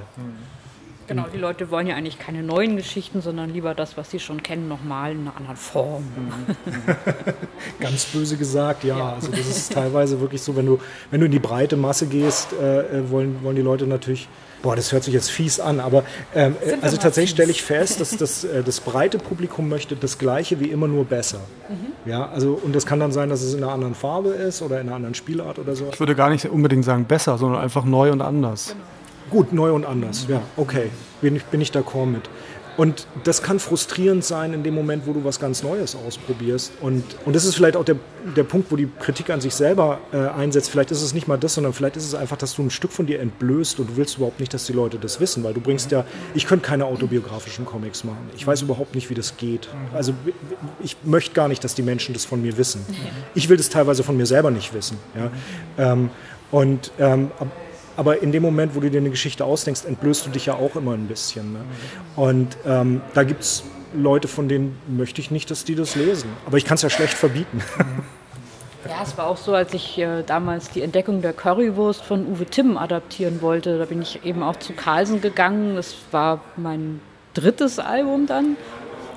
[1.05, 4.41] Genau, die Leute wollen ja eigentlich keine neuen Geschichten, sondern lieber das, was sie schon
[4.41, 6.03] kennen, nochmal in einer anderen Form.
[7.79, 8.97] Ganz böse gesagt, ja.
[8.97, 9.13] ja.
[9.13, 10.79] Also das ist teilweise wirklich so, wenn du,
[11.11, 14.27] wenn du in die breite Masse gehst, äh, äh wollen, wollen die Leute natürlich
[14.67, 16.03] Boah, das hört sich jetzt fies an, aber
[16.35, 20.59] ähm, also tatsächlich stelle ich fest, dass das, äh, das breite Publikum möchte das Gleiche
[20.59, 21.39] wie immer nur besser.
[21.69, 22.11] Mhm.
[22.11, 24.81] Ja, also und das kann dann sein, dass es in einer anderen Farbe ist oder
[24.81, 25.87] in einer anderen Spielart oder so.
[25.93, 28.73] Ich würde gar nicht unbedingt sagen besser, sondern einfach neu und anders.
[28.73, 28.83] Genau.
[29.29, 30.89] Gut, neu und anders, ja, okay,
[31.21, 32.23] bin ich, bin ich d'accord mit.
[32.77, 36.73] Und das kann frustrierend sein in dem Moment, wo du was ganz Neues ausprobierst.
[36.79, 37.95] Und, und das ist vielleicht auch der,
[38.35, 40.69] der Punkt, wo die Kritik an sich selber äh, einsetzt.
[40.69, 42.91] Vielleicht ist es nicht mal das, sondern vielleicht ist es einfach, dass du ein Stück
[42.91, 45.59] von dir entblößt und du willst überhaupt nicht, dass die Leute das wissen, weil du
[45.59, 48.29] bringst ja, ich könnte keine autobiografischen Comics machen.
[48.35, 49.69] Ich weiß überhaupt nicht, wie das geht.
[49.93, 50.13] Also
[50.83, 52.85] ich möchte gar nicht, dass die Menschen das von mir wissen.
[53.33, 54.97] Ich will das teilweise von mir selber nicht wissen.
[55.15, 55.93] Ja?
[55.93, 56.11] Ähm,
[56.51, 57.31] und ähm,
[57.97, 60.75] aber in dem Moment, wo du dir eine Geschichte ausdenkst, entblößt du dich ja auch
[60.75, 61.53] immer ein bisschen.
[61.53, 61.59] Ne?
[62.15, 66.29] Und ähm, da gibt es Leute, von denen möchte ich nicht, dass die das lesen.
[66.45, 67.61] Aber ich kann es ja schlecht verbieten.
[68.87, 72.45] Ja, es war auch so, als ich äh, damals die Entdeckung der Currywurst von Uwe
[72.45, 73.77] Timm adaptieren wollte.
[73.77, 75.75] Da bin ich eben auch zu Carlsen gegangen.
[75.75, 77.01] Das war mein
[77.33, 78.55] drittes Album dann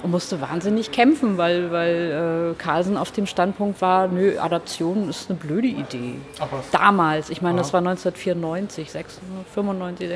[0.02, 5.30] und musste wahnsinnig kämpfen, weil, weil äh, Carlsen auf dem Standpunkt war, nö, Adaption ist
[5.30, 6.14] eine blöde Idee.
[6.72, 8.90] Damals, ich meine, das war 1994,
[9.54, 10.10] 95,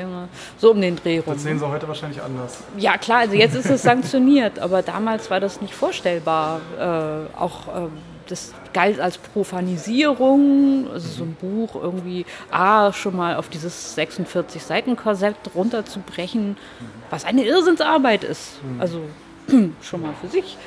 [0.57, 1.33] so um den Dreh rum.
[1.33, 2.63] Das sehen Sie heute wahrscheinlich anders.
[2.77, 6.61] Ja klar, also jetzt ist es sanktioniert, aber damals war das nicht vorstellbar.
[6.79, 7.87] Äh, auch äh,
[8.27, 15.35] das galt als Profanisierung, also so ein Buch irgendwie, ah, schon mal auf dieses 46-Seiten-Korsett
[15.53, 16.57] runterzubrechen,
[17.09, 18.63] was eine Irrsinnsarbeit ist.
[18.63, 18.81] Mhm.
[18.81, 19.01] Also
[19.81, 20.57] schon mal für sich.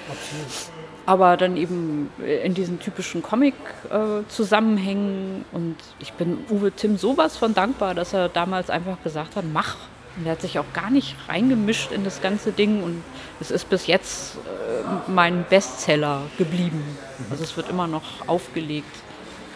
[1.06, 2.10] Aber dann eben
[2.44, 5.46] in diesen typischen Comic-Zusammenhängen.
[5.52, 9.46] Äh, und ich bin Uwe Tim sowas von dankbar, dass er damals einfach gesagt hat,
[9.50, 9.76] mach.
[10.18, 12.82] Und er hat sich auch gar nicht reingemischt in das ganze Ding.
[12.82, 13.02] Und
[13.40, 16.84] es ist bis jetzt äh, mein Bestseller geblieben.
[17.30, 18.94] Also es wird immer noch aufgelegt.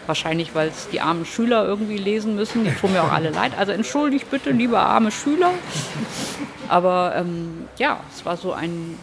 [0.07, 2.65] Wahrscheinlich, weil es die armen Schüler irgendwie lesen müssen.
[2.65, 3.51] Die tun mir auch alle leid.
[3.57, 5.51] Also entschuldigt bitte, liebe arme Schüler.
[6.67, 8.97] Aber ähm, ja, es war so ein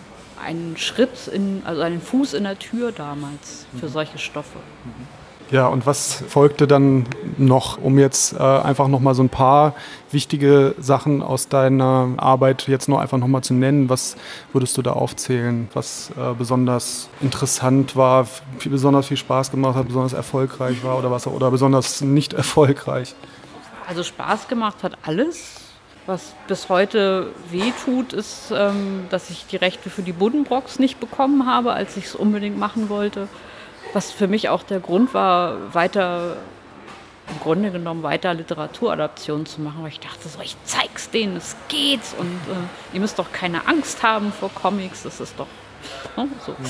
[0.44, 3.90] einen Schritt, in, also einen Fuß in der Tür damals für mhm.
[3.90, 4.58] solche Stoffe.
[5.50, 9.74] Ja, und was folgte dann noch, um jetzt äh, einfach nochmal so ein paar
[10.12, 13.88] wichtige Sachen aus deiner Arbeit jetzt noch einfach nochmal zu nennen?
[13.88, 14.16] Was
[14.52, 18.26] würdest du da aufzählen, was äh, besonders interessant war,
[18.58, 23.16] viel, besonders viel Spaß gemacht hat, besonders erfolgreich war oder was oder besonders nicht erfolgreich?
[23.88, 25.59] Also Spaß gemacht hat alles.
[26.06, 31.46] Was bis heute wehtut, ist, ähm, dass ich die Rechte für die Buddenbrocks nicht bekommen
[31.46, 33.28] habe, als ich es unbedingt machen wollte.
[33.92, 36.36] Was für mich auch der Grund war, weiter,
[37.28, 41.56] im Grunde genommen, weiter Literaturadaptionen zu machen, weil ich dachte so, ich zeig's denen, es
[41.68, 45.46] geht und äh, ihr müsst doch keine Angst haben vor Comics, das ist doch
[46.16, 46.52] ne, so.
[46.52, 46.66] Mhm.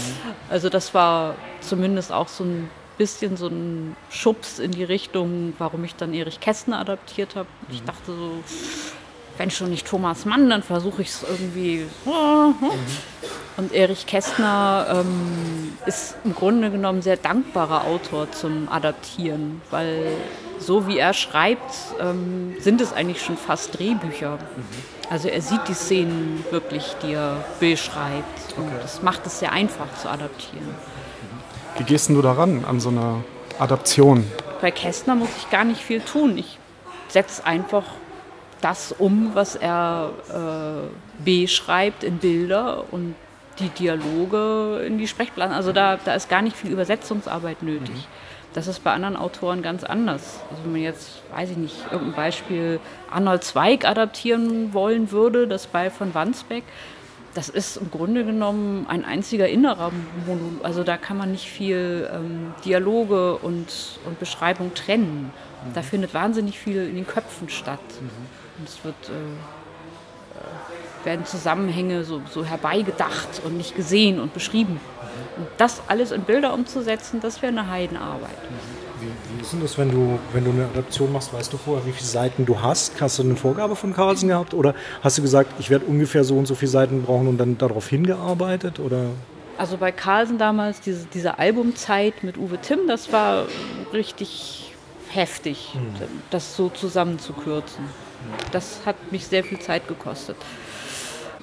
[0.48, 5.84] Also das war zumindest auch so ein bisschen so ein Schubs in die Richtung, warum
[5.84, 7.48] ich dann Erich Kästner adaptiert habe.
[7.70, 7.86] Ich mhm.
[7.86, 8.44] dachte so,
[9.40, 11.86] wenn schon nicht Thomas Mann, dann versuche ich es irgendwie.
[13.56, 20.08] Und Erich Kästner ähm, ist im Grunde genommen sehr dankbarer Autor zum Adaptieren, weil
[20.58, 24.38] so wie er schreibt, ähm, sind es eigentlich schon fast Drehbücher.
[25.08, 28.58] Also er sieht die Szenen wirklich, die er beschreibt.
[28.58, 28.76] Und okay.
[28.82, 30.68] das macht es sehr einfach zu adaptieren.
[31.78, 33.24] Wie gehst du daran an so einer
[33.58, 34.30] Adaption?
[34.60, 36.36] Bei Kästner muss ich gar nicht viel tun.
[36.36, 36.58] Ich
[37.08, 37.84] setze einfach
[38.60, 43.14] das um, was er äh, beschreibt in Bilder und
[43.58, 45.54] die Dialoge in die Sprechblasen.
[45.54, 47.90] Also da, da ist gar nicht viel Übersetzungsarbeit nötig.
[47.90, 48.30] Mhm.
[48.52, 50.40] Das ist bei anderen Autoren ganz anders.
[50.50, 55.68] Also wenn man jetzt, weiß ich nicht, irgendein Beispiel Arnold Zweig adaptieren wollen würde, das
[55.68, 56.64] bei von Wandsbeck,
[57.34, 59.92] das ist im Grunde genommen ein einziger innerer
[60.26, 60.64] Monolog.
[60.64, 65.30] Also da kann man nicht viel ähm, Dialoge und, und Beschreibung trennen.
[65.64, 65.74] Mhm.
[65.74, 67.78] Da findet wahnsinnig viel in den Köpfen statt.
[68.00, 68.10] Mhm.
[68.60, 69.12] Und es wird, äh,
[70.38, 74.78] äh, werden Zusammenhänge so, so herbeigedacht und nicht gesehen und beschrieben.
[75.38, 78.36] Und das alles in Bilder umzusetzen, das wäre eine Heidenarbeit.
[79.00, 81.86] Wie, wie, ist denn das, wenn du, wenn du eine Adaption machst, weißt du vorher,
[81.86, 83.00] wie viele Seiten du hast?
[83.00, 84.52] Hast du eine Vorgabe von Carlsen gehabt?
[84.52, 87.56] Oder hast du gesagt, ich werde ungefähr so und so viele Seiten brauchen und dann
[87.56, 88.78] darauf hingearbeitet?
[88.78, 89.06] Oder?
[89.56, 93.46] Also bei Carlsen damals, diese, diese Albumzeit mit Uwe Timm, das war
[93.94, 94.70] richtig
[95.10, 96.06] heftig, mhm.
[96.30, 97.84] das so zusammenzukürzen.
[98.52, 100.36] Das hat mich sehr viel Zeit gekostet.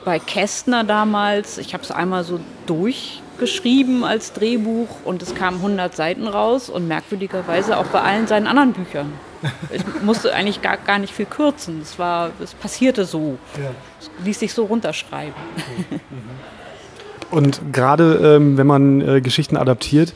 [0.05, 5.57] Bei Kästner damals, ich habe es einmal so durch geschrieben als Drehbuch und es kamen
[5.57, 9.13] 100 Seiten raus und merkwürdigerweise auch bei allen seinen anderen Büchern.
[9.69, 11.81] Ich musste eigentlich gar, gar nicht viel kürzen.
[11.81, 13.37] Es, war, es passierte so.
[13.55, 13.69] Ja.
[13.99, 15.35] Es ließ sich so runterschreiben.
[15.91, 15.99] Mhm.
[17.29, 20.13] Und gerade ähm, wenn man äh, Geschichten adaptiert,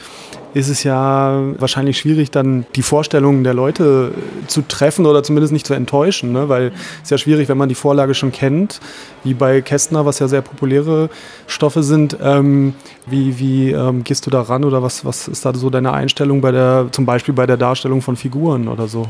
[0.53, 4.11] ist es ja wahrscheinlich schwierig, dann die Vorstellungen der Leute
[4.47, 6.49] zu treffen oder zumindest nicht zu enttäuschen, ne?
[6.49, 8.79] weil es ist ja schwierig, wenn man die Vorlage schon kennt,
[9.23, 11.09] wie bei Kästner, was ja sehr populäre
[11.47, 12.17] Stoffe sind.
[12.21, 12.73] Ähm,
[13.05, 16.41] wie wie ähm, gehst du da ran oder was, was ist da so deine Einstellung
[16.41, 19.09] bei der, zum Beispiel bei der Darstellung von Figuren oder so?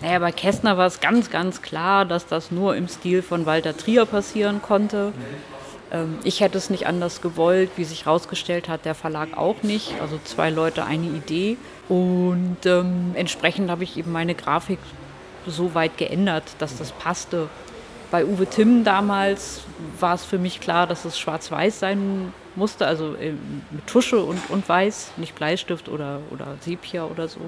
[0.00, 3.76] Naja, bei Kästner war es ganz, ganz klar, dass das nur im Stil von Walter
[3.76, 5.12] Trier passieren konnte.
[5.16, 5.57] Mhm
[6.22, 9.94] ich hätte es nicht anders gewollt, wie sich herausgestellt hat, der Verlag auch nicht.
[10.00, 11.56] Also zwei Leute, eine Idee.
[11.88, 14.78] Und ähm, entsprechend habe ich eben meine Grafik
[15.46, 17.48] so weit geändert, dass das passte.
[18.10, 19.62] Bei Uwe Timm damals
[19.98, 23.32] war es für mich klar, dass es schwarz-weiß sein musste, also äh,
[23.70, 27.40] mit Tusche und, und Weiß, nicht Bleistift oder, oder Sepia oder so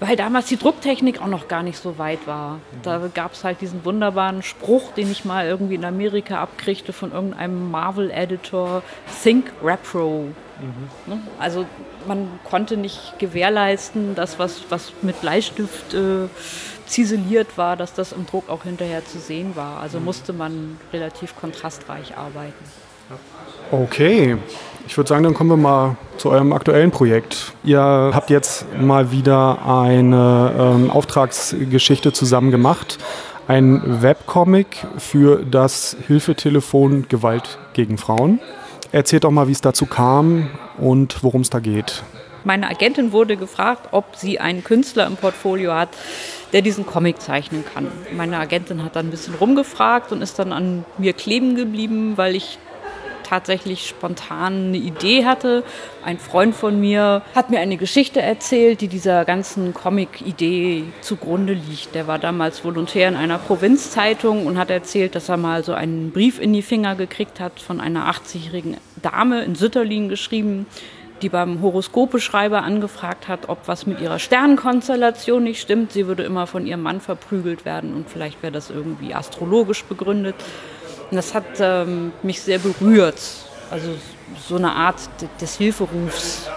[0.00, 2.60] weil damals die Drucktechnik auch noch gar nicht so weit war.
[2.82, 7.12] Da gab es halt diesen wunderbaren Spruch, den ich mal irgendwie in Amerika abkriegte von
[7.12, 8.82] irgendeinem Marvel-Editor,
[9.22, 10.28] Think Repro.
[10.60, 11.12] Mhm.
[11.12, 11.20] Ne?
[11.38, 11.66] Also
[12.06, 16.28] man konnte nicht gewährleisten, dass was, was mit Bleistift äh,
[16.86, 19.80] ziseliert war, dass das im Druck auch hinterher zu sehen war.
[19.80, 20.04] Also mhm.
[20.06, 22.64] musste man relativ kontrastreich arbeiten.
[23.70, 24.38] Okay,
[24.86, 27.52] ich würde sagen, dann kommen wir mal zu eurem aktuellen Projekt.
[27.64, 32.98] Ihr habt jetzt mal wieder eine ähm, Auftragsgeschichte zusammen gemacht.
[33.46, 38.40] Ein Webcomic für das Hilfetelefon Gewalt gegen Frauen.
[38.92, 42.02] Erzählt doch mal, wie es dazu kam und worum es da geht.
[42.44, 45.88] Meine Agentin wurde gefragt, ob sie einen Künstler im Portfolio hat,
[46.52, 47.88] der diesen Comic zeichnen kann.
[48.14, 52.36] Meine Agentin hat dann ein bisschen rumgefragt und ist dann an mir kleben geblieben, weil
[52.36, 52.58] ich
[53.34, 55.64] tatsächlich spontan eine Idee hatte.
[56.04, 61.96] Ein Freund von mir hat mir eine Geschichte erzählt, die dieser ganzen Comic-Idee zugrunde liegt.
[61.96, 66.12] Der war damals Volontär in einer Provinzzeitung und hat erzählt, dass er mal so einen
[66.12, 70.66] Brief in die Finger gekriegt hat von einer 80-jährigen Dame in Sütterlin geschrieben,
[71.20, 75.90] die beim Horoskopeschreiber angefragt hat, ob was mit ihrer Sternenkonstellation nicht stimmt.
[75.90, 80.36] Sie würde immer von ihrem Mann verprügelt werden und vielleicht wäre das irgendwie astrologisch begründet.
[81.14, 83.20] Und das hat ähm, mich sehr berührt.
[83.70, 83.90] Also
[84.48, 84.96] so eine Art
[85.40, 86.50] des Hilferufs,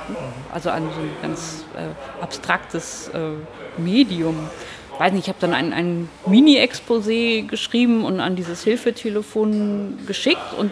[0.51, 4.49] also an so ein ganz äh, abstraktes äh, Medium.
[4.95, 10.55] Ich weiß nicht, ich habe dann ein, ein Mini-Exposé geschrieben und an dieses Hilfetelefon geschickt
[10.57, 10.71] und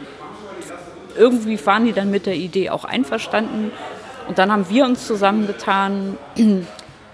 [1.15, 3.71] irgendwie waren die dann mit der Idee auch einverstanden.
[4.27, 6.17] Und dann haben wir uns zusammengetan,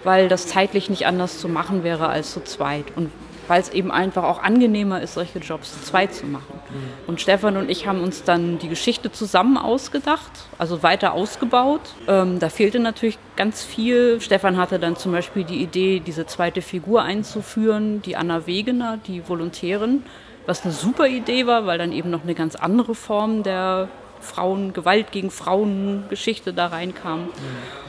[0.06, 2.86] weil das zeitlich nicht anders zu machen wäre als zu zweit.
[2.96, 3.12] Und
[3.48, 6.60] weil es eben einfach auch angenehmer ist, solche Jobs zu zweit zu machen.
[6.70, 7.08] Mhm.
[7.08, 11.82] Und Stefan und ich haben uns dann die Geschichte zusammen ausgedacht, also weiter ausgebaut.
[12.08, 14.22] Ähm, da fehlte natürlich ganz viel.
[14.22, 19.28] Stefan hatte dann zum Beispiel die Idee, diese zweite Figur einzuführen, die Anna Wegener, die
[19.28, 20.04] Volontärin,
[20.46, 23.90] was eine super Idee war, weil dann eben noch eine ganz andere Form der
[24.22, 27.22] Frauen, Gewalt gegen Frauen Geschichte da reinkam.
[27.22, 27.30] Mhm.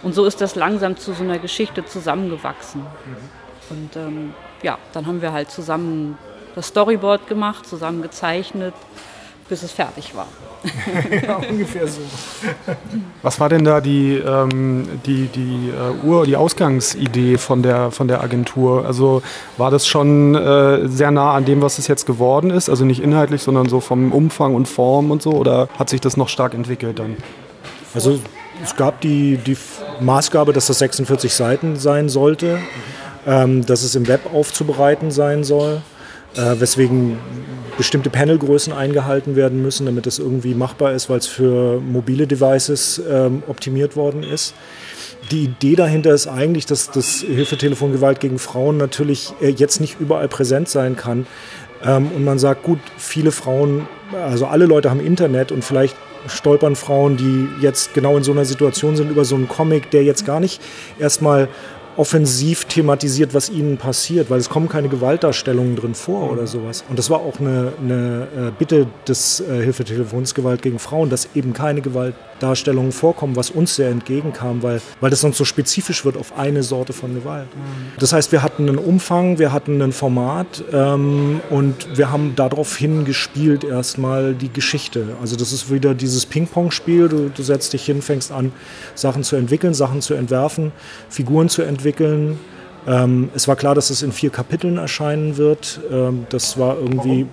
[0.03, 2.81] Und so ist das langsam zu so einer Geschichte zusammengewachsen.
[2.81, 3.42] Mhm.
[3.71, 6.19] Und ähm, ja, dann haben wir halt zusammen
[6.55, 8.75] das Storyboard gemacht, zusammen gezeichnet,
[9.49, 10.29] bis es fertig war.
[11.27, 12.01] ja, ungefähr so.
[13.23, 15.73] Was war denn da die, ähm, die, die,
[16.05, 18.87] uh, Ur-, die Ausgangsidee von der, von der Agentur?
[18.87, 19.23] Also
[19.57, 22.71] war das schon äh, sehr nah an dem, was es jetzt geworden ist?
[22.71, 25.33] Also nicht inhaltlich, sondern so vom Umfang und Form und so?
[25.33, 27.17] Oder hat sich das noch stark entwickelt dann?
[27.95, 28.21] Also
[28.63, 29.57] es gab die, die
[30.01, 32.59] Maßgabe, dass das 46 Seiten sein sollte.
[33.27, 35.81] Ähm, dass es im Web aufzubereiten sein soll.
[36.37, 37.19] äh, weswegen
[37.77, 43.01] bestimmte Panelgrößen eingehalten werden müssen, damit das irgendwie machbar ist, weil es für mobile Devices
[43.11, 44.55] ähm, optimiert worden ist.
[45.31, 50.01] Die Idee dahinter ist eigentlich, dass das Hilfetelefon Gewalt gegen Frauen natürlich äh, jetzt nicht
[50.01, 51.27] überall präsent sein kann.
[51.83, 55.97] Ähm, und man sagt, gut, viele Frauen, also alle Leute haben Internet und vielleicht
[56.29, 60.05] stolpern Frauen, die jetzt genau in so einer Situation sind, über so einen Comic, der
[60.05, 60.61] jetzt gar nicht
[61.01, 61.49] erstmal
[61.97, 66.85] offensiv thematisiert, was ihnen passiert, weil es kommen keine Gewaltdarstellungen drin vor oder sowas.
[66.89, 71.29] Und das war auch eine, eine äh, Bitte des äh, Hilfetelefons Gewalt gegen Frauen, dass
[71.35, 71.83] eben keine
[72.43, 76.63] Gewaltdarstellungen vorkommen, was uns sehr entgegenkam, weil, weil das sonst so spezifisch wird auf eine
[76.63, 77.49] Sorte von Gewalt.
[77.99, 82.77] Das heißt, wir hatten einen Umfang, wir hatten ein Format ähm, und wir haben darauf
[82.77, 85.17] hingespielt erstmal die Geschichte.
[85.21, 88.53] Also das ist wieder dieses Ping-Pong-Spiel, du, du setzt dich hin, fängst an,
[88.95, 90.73] Sachen zu entwickeln, Sachen zu entwerfen,
[91.09, 92.39] Figuren zu entwickeln, entwickeln.
[92.87, 95.81] Ähm, es war klar, dass es in vier Kapiteln erscheinen wird.
[95.91, 97.27] Ähm, das war irgendwie.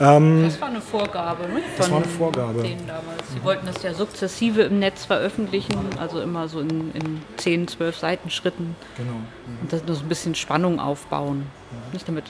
[0.00, 1.60] Ähm, das war eine Vorgabe, ne?
[1.60, 2.62] Von das war eine Vorgabe.
[2.62, 7.98] Sie wollten das ja sukzessive im Netz veröffentlichen, also immer so in, in 10, 12
[7.98, 8.76] Seitenschritten.
[8.96, 9.12] Genau.
[9.12, 9.58] Mhm.
[9.62, 11.38] Und das nur so ein bisschen Spannung aufbauen.
[11.38, 11.92] Mhm.
[11.92, 12.24] Nicht damit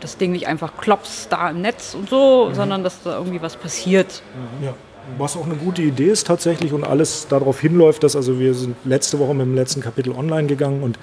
[0.00, 2.54] das Ding nicht einfach klopst da im Netz und so, mhm.
[2.54, 4.22] sondern dass da irgendwie was passiert.
[4.60, 4.74] Ja.
[5.18, 8.76] Was auch eine gute Idee ist tatsächlich und alles darauf hinläuft, dass also wir sind
[8.84, 10.98] letzte Woche mit dem letzten Kapitel online gegangen und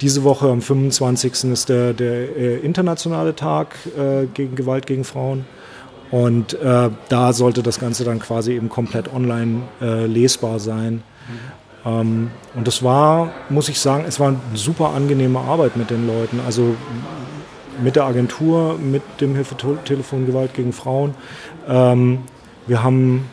[0.00, 1.44] diese Woche am 25.
[1.44, 5.44] ist der, der äh, internationale Tag äh, gegen Gewalt gegen Frauen.
[6.10, 10.94] Und äh, da sollte das Ganze dann quasi eben komplett online äh, lesbar sein.
[10.94, 11.58] Mhm.
[11.84, 16.06] Ähm, und das war, muss ich sagen, es war eine super angenehme Arbeit mit den
[16.06, 16.40] Leuten.
[16.46, 16.76] Also
[17.82, 21.14] mit der Agentur, mit dem Hilfetelefon Gewalt gegen Frauen.
[21.68, 22.20] Ähm,
[22.66, 23.28] wir haben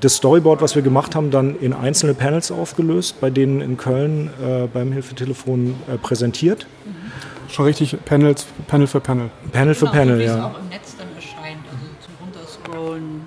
[0.00, 4.30] das Storyboard, was wir gemacht haben, dann in einzelne Panels aufgelöst, bei denen in Köln
[4.42, 6.66] äh, beim Hilfetelefon äh, präsentiert.
[6.84, 7.50] Mhm.
[7.50, 9.30] Schon richtig Panels, Panel für Panel.
[9.52, 10.46] Panel für genau, Panel, ja.
[10.46, 13.22] auch im Netz dann erscheint, also zum Runterscrollen.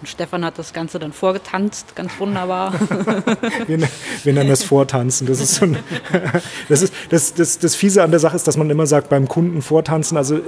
[0.00, 2.72] Und Stefan hat das Ganze dann vorgetanzt, ganz wunderbar.
[3.66, 3.88] wir, ne-,
[4.22, 5.26] wir, nennen das Vortanzen.
[5.26, 5.78] Das ist, so ein,
[6.68, 9.26] das, ist das, das, das Fiese an der Sache ist, dass man immer sagt, beim
[9.26, 10.16] Kunden vortanzen.
[10.16, 10.40] Also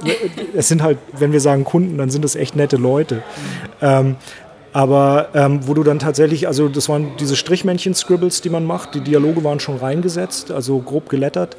[0.54, 3.16] es sind halt, wenn wir sagen Kunden, dann sind das echt nette Leute.
[3.16, 3.20] Mhm.
[3.80, 4.16] Ähm,
[4.72, 8.94] aber ähm, wo du dann tatsächlich, also das waren diese Strichmännchen-Scribbles, die man macht.
[8.94, 11.56] Die Dialoge waren schon reingesetzt, also grob gelettert.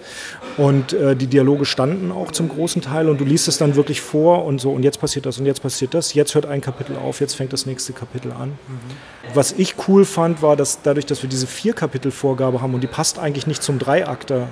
[0.58, 3.10] Und äh, die Dialoge standen auch zum großen Teil.
[3.10, 5.62] Und du liest es dann wirklich vor und so, und jetzt passiert das und jetzt
[5.62, 6.14] passiert das.
[6.14, 8.50] Jetzt hört ein Kapitel auf, jetzt fängt das nächste Kapitel an.
[8.50, 9.34] Mhm.
[9.34, 13.20] Was ich cool fand, war, dass dadurch, dass wir diese Vier-Kapitel-Vorgabe haben und die passt
[13.20, 14.48] eigentlich nicht zum Dreiakter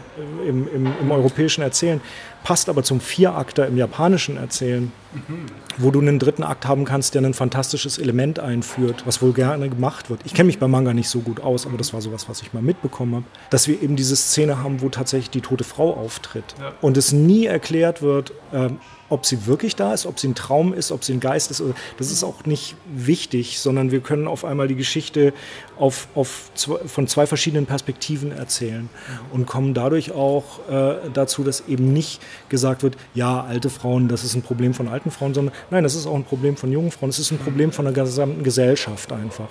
[0.48, 2.02] im, im, im europäischen Erzählen,
[2.44, 5.46] passt aber zum Vierakter im japanischen Erzählen, mhm.
[5.78, 9.70] wo du einen dritten Akt haben kannst, der ein fantastisches Element einführt, was wohl gerne
[9.70, 10.22] gemacht wird.
[10.26, 12.54] Ich kenne mich bei Manga nicht so gut aus, aber das war sowas, was ich
[12.54, 16.56] mal mitbekommen habe, dass wir eben diese Szene haben, wo tatsächlich die tote Frau auftritt
[16.60, 16.74] ja.
[16.82, 20.74] und es nie erklärt wird, ähm, ob sie wirklich da ist, ob sie ein Traum
[20.74, 21.64] ist, ob sie ein Geist ist.
[21.98, 25.34] Das ist auch nicht wichtig, sondern wir können auf einmal die Geschichte
[25.78, 26.52] auf, auf
[26.86, 28.90] von zwei verschiedenen Perspektiven erzählen
[29.32, 34.24] und kommen dadurch auch äh, dazu, dass eben nicht gesagt wird, ja, alte Frauen, das
[34.24, 36.92] ist ein Problem von alten Frauen, sondern nein, das ist auch ein Problem von jungen
[36.92, 39.50] Frauen, es ist ein Problem von der gesamten Gesellschaft einfach.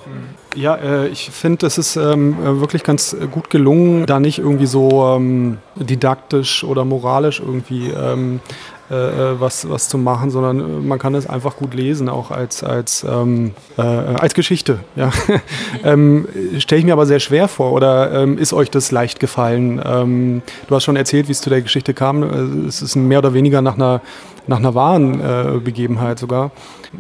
[0.55, 5.15] Ja, äh, ich finde, es ist ähm, wirklich ganz gut gelungen, da nicht irgendwie so
[5.17, 10.99] ähm, didaktisch oder moralisch irgendwie ähm, äh, äh, was, was zu machen, sondern äh, man
[10.99, 14.81] kann es einfach gut lesen, auch als, als, ähm, äh, als Geschichte.
[14.95, 15.11] Ja.
[15.85, 16.27] ähm,
[16.59, 19.81] Stelle ich mir aber sehr schwer vor oder ähm, ist euch das leicht gefallen?
[19.85, 22.23] Ähm, du hast schon erzählt, wie es zu der Geschichte kam.
[22.67, 24.01] Es ist mehr oder weniger nach einer,
[24.47, 26.51] nach einer wahren äh, Begebenheit sogar.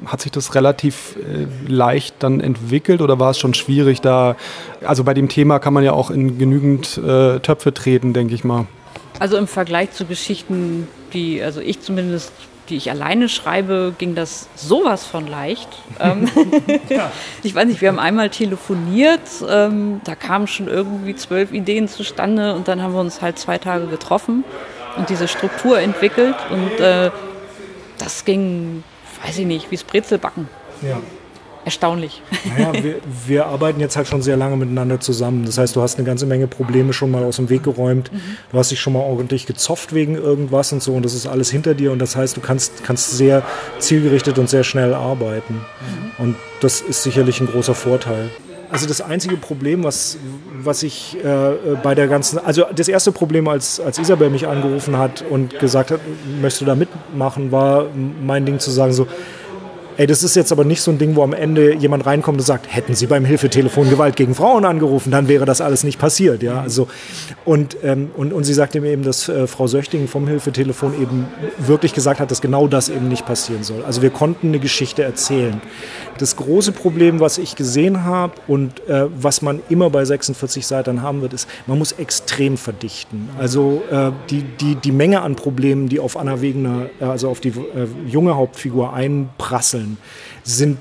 [0.06, 4.36] Hat sich das relativ äh, leicht dann entwickelt oder war es schon schwierig da?
[4.84, 7.00] Also bei dem Thema kann man ja auch in genügend
[7.42, 8.66] Töpfe treten, denke ich mal.
[9.18, 12.32] Also im Vergleich zu Geschichten, die, also ich zumindest,
[12.68, 15.68] die ich alleine schreibe, ging das sowas von leicht.
[16.00, 16.28] Ähm,
[16.88, 17.10] ja.
[17.42, 22.54] Ich weiß nicht, wir haben einmal telefoniert, ähm, da kamen schon irgendwie zwölf Ideen zustande
[22.54, 24.44] und dann haben wir uns halt zwei Tage getroffen
[24.96, 27.10] und diese Struktur entwickelt und äh,
[27.98, 28.82] das ging,
[29.24, 30.48] weiß ich nicht, wie es Brezelbacken.
[30.82, 31.00] Ja
[31.66, 32.22] erstaunlich.
[32.48, 32.94] Naja, wir,
[33.26, 35.44] wir, arbeiten jetzt halt schon sehr lange miteinander zusammen.
[35.44, 38.12] Das heißt, du hast eine ganze Menge Probleme schon mal aus dem Weg geräumt.
[38.12, 38.20] Mhm.
[38.52, 41.50] Du hast dich schon mal ordentlich gezofft wegen irgendwas und so und das ist alles
[41.50, 43.42] hinter dir und das heißt, du kannst, kannst sehr
[43.80, 45.54] zielgerichtet und sehr schnell arbeiten.
[45.54, 46.24] Mhm.
[46.24, 48.30] Und das ist sicherlich ein großer Vorteil.
[48.70, 50.18] Also das einzige Problem, was,
[50.62, 54.98] was ich äh, bei der ganzen, also das erste Problem, als, als Isabel mich angerufen
[54.98, 56.00] hat und gesagt hat,
[56.40, 57.86] möchtest du da mitmachen, war
[58.22, 59.06] mein Ding zu sagen so,
[59.96, 62.44] ey, das ist jetzt aber nicht so ein Ding, wo am Ende jemand reinkommt und
[62.44, 66.42] sagt, hätten Sie beim Hilfetelefon Gewalt gegen Frauen angerufen, dann wäre das alles nicht passiert.
[66.42, 66.60] Ja?
[66.60, 66.88] Also,
[67.44, 71.26] und, ähm, und, und sie sagte mir eben, dass äh, Frau Söchting vom Hilfetelefon eben
[71.58, 73.84] wirklich gesagt hat, dass genau das eben nicht passieren soll.
[73.84, 75.60] Also wir konnten eine Geschichte erzählen.
[76.18, 81.02] Das große Problem, was ich gesehen habe und äh, was man immer bei 46 Seiten
[81.02, 83.28] haben wird, ist, man muss extrem verdichten.
[83.38, 87.40] Also äh, die, die, die Menge an Problemen, die auf Anna Wegener, äh, also auf
[87.40, 89.85] die äh, junge Hauptfigur einprasseln,
[90.44, 90.78] sind,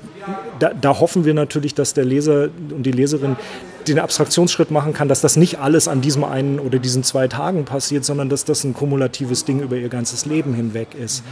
[0.58, 3.36] da, da hoffen wir natürlich, dass der Leser und die Leserin
[3.88, 7.64] den Abstraktionsschritt machen kann, dass das nicht alles an diesem einen oder diesen zwei Tagen
[7.64, 11.22] passiert, sondern dass das ein kumulatives Ding über ihr ganzes Leben hinweg ist.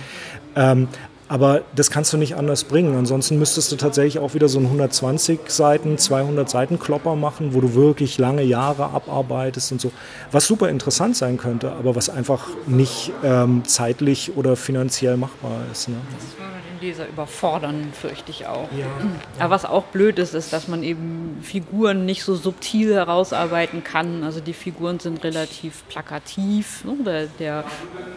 [0.56, 0.88] Ähm,
[1.28, 2.96] aber das kannst du nicht anders bringen.
[2.96, 7.60] Ansonsten müsstest du tatsächlich auch wieder so einen 120 Seiten, 200 Seiten Klopper machen, wo
[7.60, 9.90] du wirklich lange Jahre abarbeitest und so.
[10.32, 15.88] Was super interessant sein könnte, aber was einfach nicht ähm, zeitlich oder finanziell machbar ist.
[15.88, 15.96] Ne?
[16.80, 18.68] Leser überfordern, fürchte ich auch.
[18.72, 18.86] Ja.
[19.38, 24.22] Aber was auch blöd ist, ist, dass man eben Figuren nicht so subtil herausarbeiten kann.
[24.22, 26.84] Also die Figuren sind relativ plakativ.
[26.84, 26.96] Ne?
[27.04, 27.64] Der, der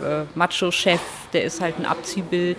[0.04, 1.00] äh, Macho-Chef,
[1.32, 2.58] der ist halt ein Abziehbild.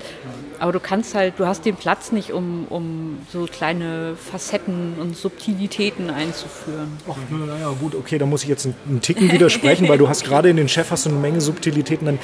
[0.59, 5.17] Aber du kannst halt, du hast den Platz nicht, um, um so kleine Facetten und
[5.17, 6.89] Subtilitäten einzuführen.
[7.09, 10.51] Ach, naja, gut, okay, da muss ich jetzt einen Ticken widersprechen, weil du hast gerade
[10.51, 12.07] in den Chef hast du eine Menge Subtilitäten.
[12.07, 12.19] Dann,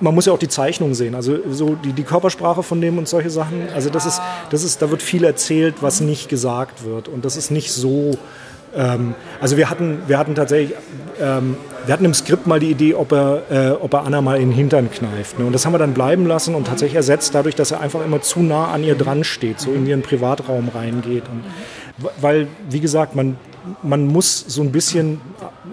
[0.00, 3.08] man muss ja auch die Zeichnung sehen, also so die, die Körpersprache von dem und
[3.08, 3.68] solche Sachen.
[3.74, 7.08] Also das ist, das ist, da wird viel erzählt, was nicht gesagt wird.
[7.08, 8.18] Und das ist nicht so.
[8.74, 10.76] Ähm, also wir hatten, wir hatten tatsächlich,
[11.20, 14.36] ähm, wir hatten im Skript mal die Idee, ob er, äh, ob er Anna mal
[14.36, 15.38] in den Hintern kneift.
[15.38, 15.46] Ne?
[15.46, 18.20] Und das haben wir dann bleiben lassen und tatsächlich ersetzt dadurch, dass er einfach immer
[18.20, 21.24] zu nah an ihr dran steht, so in ihren Privatraum reingeht.
[21.28, 21.44] Und,
[22.20, 23.36] weil, wie gesagt, man,
[23.82, 25.20] man muss so ein bisschen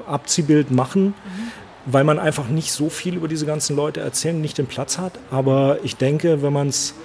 [0.07, 1.13] Abziehbild machen
[1.85, 5.13] weil man einfach nicht so viel über diese ganzen Leute erzählen, nicht den Platz hat.
[5.31, 6.95] Aber ich denke, wenn man es,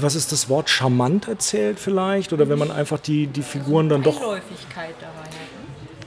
[0.00, 4.02] was ist das Wort, charmant erzählt vielleicht, oder wenn man einfach die, die Figuren dann
[4.02, 4.20] doch...
[4.20, 5.28] Beiläufigkeit dabei.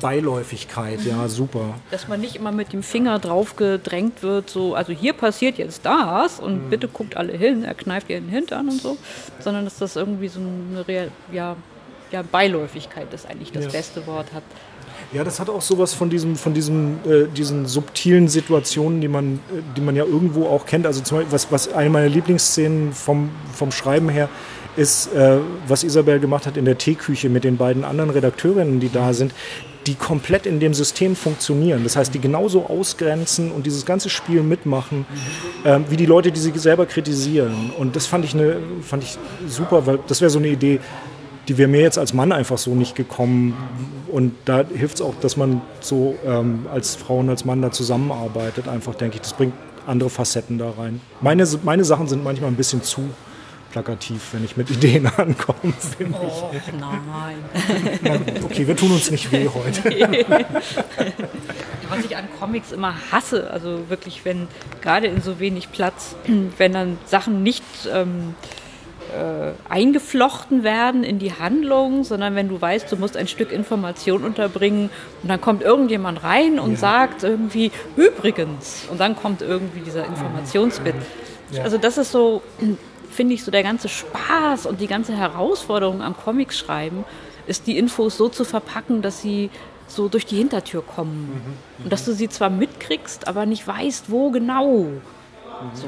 [0.06, 1.74] Beiläufigkeit, ja, super.
[1.90, 5.84] Dass man nicht immer mit dem Finger drauf gedrängt wird, so, also hier passiert jetzt
[5.84, 6.70] das und mhm.
[6.70, 8.98] bitte guckt alle hin, er kneift ihr den Hintern und so,
[9.40, 11.56] sondern dass das irgendwie so eine Real, ja,
[12.12, 13.72] ja, Beiläufigkeit ist eigentlich das ja.
[13.72, 14.44] beste Wort hat.
[15.12, 19.36] Ja, das hat auch sowas von diesem, von diesem, äh, diesen subtilen Situationen, die man,
[19.36, 20.86] äh, die man ja irgendwo auch kennt.
[20.86, 24.30] Also zum Beispiel, was, was eine meiner Lieblingsszenen vom, vom Schreiben her
[24.76, 25.38] ist, äh,
[25.68, 29.34] was Isabel gemacht hat in der Teeküche mit den beiden anderen Redakteurinnen, die da sind,
[29.88, 31.84] die komplett in dem System funktionieren.
[31.84, 35.06] Das heißt, die genauso ausgrenzen und dieses ganze Spiel mitmachen,
[35.64, 37.72] äh, wie die Leute, die sie selber kritisieren.
[37.78, 39.18] Und das fand ich, eine, fand ich
[39.48, 40.80] super, weil das wäre so eine Idee,
[41.48, 43.56] die wäre mir jetzt als Mann einfach so nicht gekommen.
[44.12, 47.72] Und da hilft es auch, dass man so ähm, als Frau und als Mann da
[47.72, 48.68] zusammenarbeitet.
[48.68, 49.54] Einfach denke ich, das bringt
[49.86, 51.02] andere Facetten da rein.
[51.22, 53.10] Meine, meine Sachen sind manchmal ein bisschen zu
[53.76, 55.60] plakativ, wenn ich mit Ideen ankomme,
[56.14, 56.74] oh, ich.
[56.80, 58.22] nein.
[58.46, 59.84] okay, wir tun uns nicht weh heute.
[61.90, 64.48] Was ich an Comics immer hasse, also wirklich, wenn
[64.82, 66.16] gerade in so wenig Platz,
[66.58, 68.36] wenn dann Sachen nicht ähm,
[69.14, 74.24] äh, eingeflochten werden in die Handlung, sondern wenn du weißt, du musst ein Stück Information
[74.24, 74.90] unterbringen
[75.22, 76.78] und dann kommt irgendjemand rein und ja.
[76.78, 80.96] sagt irgendwie übrigens und dann kommt irgendwie dieser Informationsbit.
[81.52, 81.64] Ja.
[81.64, 82.42] Also das ist so,
[83.16, 87.04] finde ich, so der ganze Spaß und die ganze Herausforderung am Comics schreiben,
[87.48, 89.50] ist die Infos so zu verpacken, dass sie
[89.88, 91.30] so durch die Hintertür kommen.
[91.78, 91.84] Mhm.
[91.84, 94.88] Und dass du sie zwar mitkriegst, aber nicht weißt, wo genau.
[95.74, 95.88] So.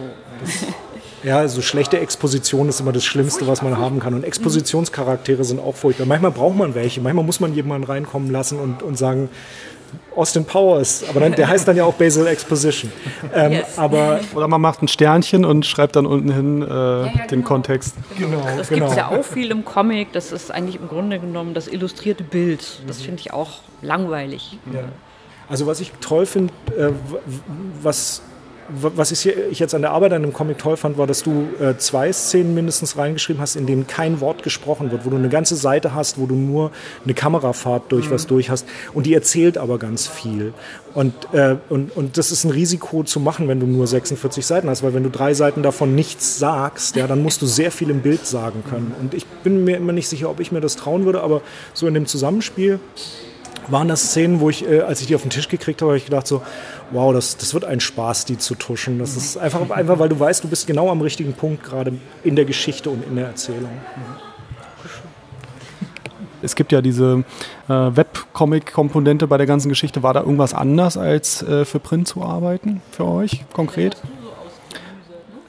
[1.23, 4.13] Ja, also schlechte Exposition ist immer das Schlimmste, was man haben kann.
[4.13, 6.05] Und Expositionscharaktere sind auch furchtbar.
[6.05, 7.01] Manchmal braucht man welche.
[7.01, 9.30] Manchmal muss man jemanden reinkommen lassen und, und sagen,
[10.16, 12.92] Austin Powers, aber dann, der heißt dann ja auch Basil Exposition.
[13.34, 13.78] Ähm, yes.
[13.78, 17.28] aber Oder man macht ein Sternchen und schreibt dann unten hin äh, ja, ja, den
[17.28, 17.48] genau.
[17.48, 17.96] Kontext.
[18.18, 18.88] Genau, das genau.
[18.88, 20.12] gibt es ja auch viel im Comic.
[20.14, 22.82] Das ist eigentlich im Grunde genommen das illustrierte Bild.
[22.88, 24.58] Das finde ich auch langweilig.
[24.74, 24.82] Ja.
[25.50, 26.90] Also was ich toll finde, äh,
[27.82, 28.22] was
[28.70, 31.24] was ich, hier, ich, jetzt an der Arbeit an dem Comic toll fand, war, dass
[31.24, 35.15] du äh, zwei Szenen mindestens reingeschrieben hast, in denen kein Wort gesprochen wird, wo du
[35.15, 36.72] eine ganze Seite hast, wo du nur
[37.03, 38.11] eine Kamerafahrt durch mhm.
[38.11, 40.53] was durch hast und die erzählt aber ganz viel.
[40.93, 44.70] Und, äh, und, und das ist ein Risiko zu machen, wenn du nur 46 Seiten
[44.70, 47.89] hast, weil wenn du drei Seiten davon nichts sagst, ja, dann musst du sehr viel
[47.89, 48.93] im Bild sagen können.
[48.99, 51.41] Und ich bin mir immer nicht sicher, ob ich mir das trauen würde, aber
[51.74, 52.80] so in dem Zusammenspiel
[53.70, 55.97] waren das Szenen, wo ich, äh, als ich die auf den Tisch gekriegt habe, habe
[55.97, 56.41] ich gedacht so,
[56.91, 58.99] wow, das, das wird ein Spaß, die zu tuschen.
[58.99, 61.93] Das ist einfach, einfach, weil du weißt, du bist genau am richtigen Punkt gerade
[62.24, 63.72] in der Geschichte und in der Erzählung.
[66.41, 67.24] Es gibt ja diese
[67.68, 70.03] äh, Webcomic-Komponente bei der ganzen Geschichte.
[70.03, 73.97] War da irgendwas anders als äh, für Print zu arbeiten für euch konkret?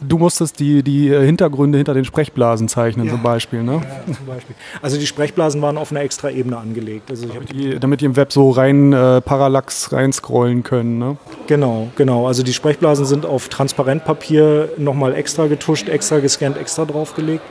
[0.00, 3.12] Du musstest die, die Hintergründe hinter den Sprechblasen zeichnen ja.
[3.12, 3.80] zum Beispiel, ne?
[3.82, 4.56] Ja, zum Beispiel.
[4.82, 7.10] Also die Sprechblasen waren auf einer extra Ebene angelegt.
[7.10, 11.16] Also damit, die, damit die im Web so rein äh, Parallax reinscrollen können, ne?
[11.46, 12.26] Genau, genau.
[12.26, 17.44] Also die Sprechblasen sind auf Transparentpapier nochmal extra getuscht, extra gescannt, extra draufgelegt.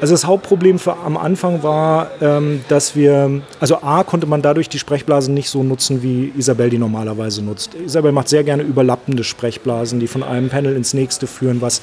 [0.00, 4.68] Also das Hauptproblem für, am Anfang war, ähm, dass wir, also A konnte man dadurch
[4.68, 7.74] die Sprechblasen nicht so nutzen, wie Isabel die normalerweise nutzt.
[7.74, 11.80] Isabel macht sehr gerne überlappende Sprechblasen, die von einem Panel ins nächste führen, was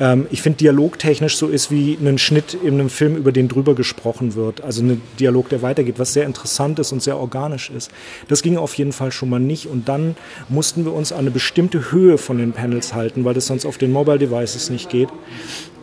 [0.00, 3.74] ähm, ich finde dialogtechnisch so ist wie ein Schnitt in einem Film, über den drüber
[3.74, 4.62] gesprochen wird.
[4.62, 7.90] Also ein Dialog, der weitergeht, was sehr interessant ist und sehr organisch ist.
[8.28, 9.66] Das ging auf jeden Fall schon mal nicht.
[9.66, 10.16] Und dann
[10.48, 13.78] mussten wir uns an eine bestimmte Höhe von den Panels halten, weil das sonst auf
[13.78, 15.08] den Mobile Devices nicht geht.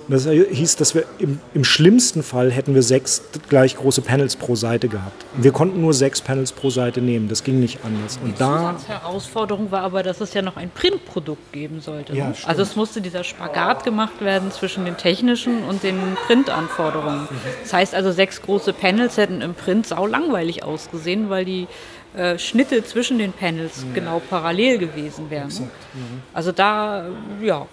[0.09, 4.55] Das hieß, dass wir im, im, schlimmsten Fall hätten wir sechs gleich große Panels pro
[4.55, 5.25] Seite gehabt.
[5.35, 7.27] Wir konnten nur sechs Panels pro Seite nehmen.
[7.27, 8.17] Das ging nicht anders.
[8.23, 12.15] Und Die da Herausforderung war aber, dass es ja noch ein Printprodukt geben sollte.
[12.15, 12.35] Ja, ne?
[12.45, 17.27] also es musste dieser Spagat gemacht werden zwischen den technischen und den Printanforderungen.
[17.63, 21.67] Das heißt also, sechs große Panels hätten im Print sau langweilig ausgesehen, weil die
[22.15, 23.93] äh, Schnitte zwischen den Panels mhm.
[23.93, 25.49] genau parallel gewesen wären.
[25.49, 25.69] Ne?
[25.93, 26.21] Mhm.
[26.33, 27.07] Also da,
[27.41, 27.67] ja,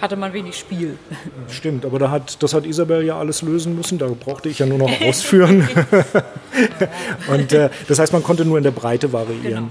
[0.00, 0.98] hatte man wenig Spiel.
[1.48, 4.66] Stimmt, aber da hat, das hat Isabel ja alles lösen müssen, da brauchte ich ja
[4.66, 5.68] nur noch ausführen.
[7.28, 9.42] und äh, das heißt, man konnte nur in der Breite variieren.
[9.44, 9.68] Genau.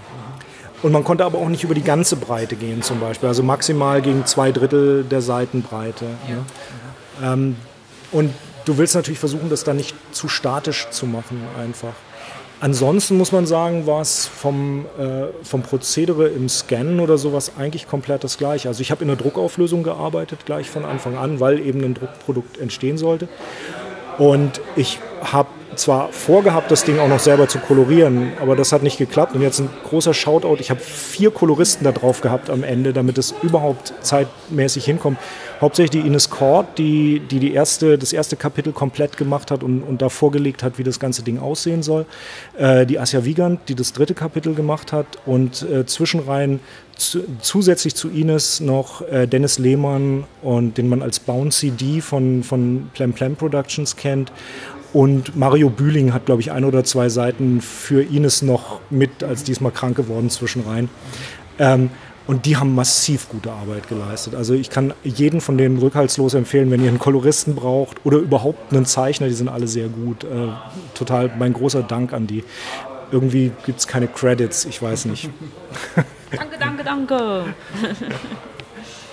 [0.84, 4.02] Und man konnte aber auch nicht über die ganze Breite gehen zum Beispiel, also maximal
[4.02, 6.06] gegen zwei Drittel der Seitenbreite.
[6.28, 6.36] Ja.
[6.36, 6.46] Ne?
[7.34, 7.56] Ähm,
[8.12, 8.34] und
[8.66, 11.94] du willst natürlich versuchen, das dann nicht zu statisch zu machen einfach.
[12.60, 17.88] Ansonsten muss man sagen, war es vom, äh, vom Prozedere im Scannen oder sowas eigentlich
[17.88, 18.68] komplett das gleiche.
[18.68, 22.58] Also ich habe in der Druckauflösung gearbeitet, gleich von Anfang an, weil eben ein Druckprodukt
[22.58, 23.28] entstehen sollte.
[24.18, 28.84] Und ich habe zwar vorgehabt, das Ding auch noch selber zu kolorieren, aber das hat
[28.84, 29.36] nicht geklappt.
[29.36, 30.58] Und jetzt ein großer Shoutout.
[30.60, 35.18] Ich habe vier Koloristen da drauf gehabt am Ende, damit es überhaupt zeitmäßig hinkommt.
[35.60, 39.82] Hauptsächlich die Ines Cord, die, die, die erste, das erste Kapitel komplett gemacht hat und,
[39.82, 42.06] und da vorgelegt hat, wie das ganze Ding aussehen soll.
[42.58, 45.06] Äh, die Asja Wiegand, die das dritte Kapitel gemacht hat.
[45.26, 46.60] Und äh, zwischenrein
[46.98, 52.44] zu, zusätzlich zu Ines noch äh, Dennis Lehmann und den man als Bouncy D von,
[52.44, 54.32] von Plem Plem Productions kennt
[54.98, 59.44] und Mario Bühling hat, glaube ich, ein oder zwei Seiten für Ines noch mit, als
[59.44, 60.90] diesmal krank geworden, zwischenrein.
[61.60, 61.92] Ähm,
[62.26, 64.34] und die haben massiv gute Arbeit geleistet.
[64.34, 68.74] Also ich kann jeden von denen rückhaltslos empfehlen, wenn ihr einen Koloristen braucht oder überhaupt
[68.74, 70.24] einen Zeichner, die sind alle sehr gut.
[70.24, 70.48] Äh,
[70.96, 72.44] total mein großer Dank an die.
[73.12, 75.30] Irgendwie gibt es keine Credits, ich weiß nicht.
[76.32, 77.44] danke, danke, danke.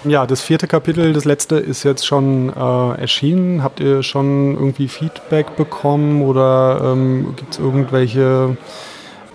[0.07, 3.63] Ja, das vierte Kapitel, das letzte, ist jetzt schon äh, erschienen.
[3.63, 8.57] Habt ihr schon irgendwie Feedback bekommen oder ähm, gibt es irgendwelche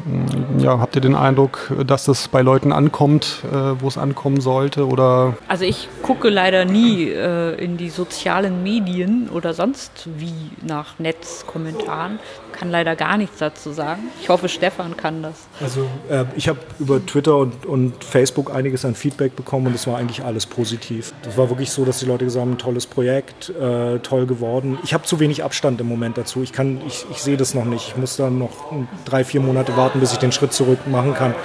[0.04, 4.42] hm, ja, habt ihr den Eindruck, dass das bei Leuten ankommt, äh, wo es ankommen
[4.42, 4.88] sollte?
[4.88, 5.38] Oder?
[5.48, 12.20] Also ich gucke leider nie äh, in die sozialen Medien oder sonst wie nach Netzkommentaren.
[12.52, 14.04] Kann leider gar nichts dazu sagen.
[14.22, 15.48] Ich hoffe, Stefan kann das.
[15.62, 19.88] Also äh, ich habe über Twitter und, und, Facebook einiges an Feedback bekommen und es
[19.88, 21.14] war eigentlich alles positiv.
[21.24, 24.78] Das war wirklich so, dass die Leute gesagt haben, tolles Projekt, äh, toll geworden.
[24.84, 26.42] Ich habe zu wenig Abstand im Moment dazu.
[26.44, 26.52] Ich,
[26.88, 27.90] ich, ich sehe das noch nicht.
[27.90, 28.72] Ich muss dann noch
[29.06, 31.36] drei, vier Monate warten, bis ich den Schritt zurück machen kann.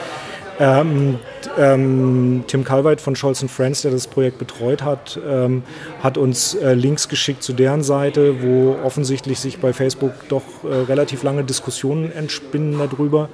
[0.60, 1.18] Ähm,
[1.58, 5.62] ähm, Tim Calveit von Scholz Friends, der das Projekt betreut hat, ähm,
[6.02, 10.74] hat uns äh, Links geschickt zu deren Seite, wo offensichtlich sich bei Facebook doch äh,
[10.88, 13.28] relativ lange Diskussionen entspinnen darüber.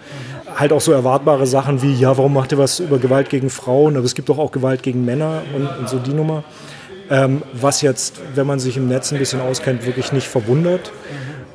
[0.55, 3.97] Halt auch so erwartbare Sachen wie, ja, warum macht ihr was über Gewalt gegen Frauen,
[3.97, 6.45] aber es gibt doch auch Gewalt gegen Männer und, und so die Nummer.
[7.11, 10.93] Ähm, was jetzt, wenn man sich im Netz ein bisschen auskennt, wirklich nicht verwundert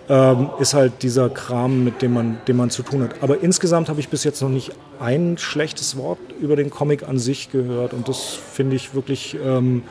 [0.10, 3.22] ähm, ist halt dieser Kram, mit dem man, dem man zu tun hat.
[3.22, 7.18] Aber insgesamt habe ich bis jetzt noch nicht ein schlechtes Wort über den Comic an
[7.18, 9.84] sich gehört und das finde ich wirklich ähm,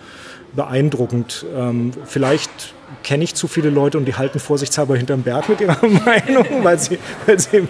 [0.55, 1.45] beeindruckend.
[1.55, 5.79] Ähm, vielleicht kenne ich zu viele Leute und die halten vorsichtshalber hinterm Berg mit ihrer
[5.83, 7.69] Meinung, weil sie, weil sie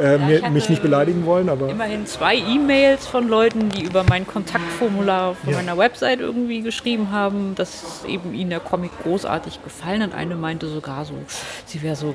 [0.00, 1.48] äh, mir, mich nicht beleidigen wollen.
[1.48, 5.56] Aber immerhin zwei E-Mails von Leuten, die über mein Kontaktformular von ja.
[5.58, 10.14] meiner Website irgendwie geschrieben haben, dass eben ihnen der Comic großartig gefallen hat.
[10.14, 11.14] Eine meinte sogar so,
[11.66, 12.10] sie wäre so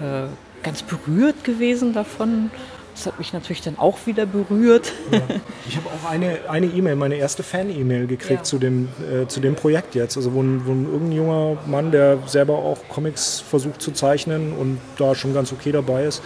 [0.00, 0.26] äh,
[0.62, 2.50] ganz berührt gewesen davon.
[2.94, 4.92] Das hat mich natürlich dann auch wieder berührt.
[5.10, 5.20] Ja.
[5.68, 8.42] Ich habe auch eine eine E-Mail, meine erste Fan-E-Mail gekriegt ja.
[8.42, 10.16] zu, dem, äh, zu dem Projekt jetzt.
[10.16, 14.52] Also wo ein, wo ein irgendein junger Mann, der selber auch Comics versucht zu zeichnen
[14.52, 16.22] und da schon ganz okay dabei ist,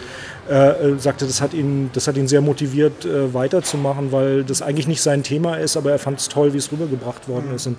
[0.49, 4.61] äh, äh, sagte, das hat, ihn, das hat ihn sehr motiviert, äh, weiterzumachen, weil das
[4.61, 7.55] eigentlich nicht sein Thema ist, aber er fand es toll, wie es rübergebracht worden mhm.
[7.55, 7.66] ist.
[7.66, 7.78] Und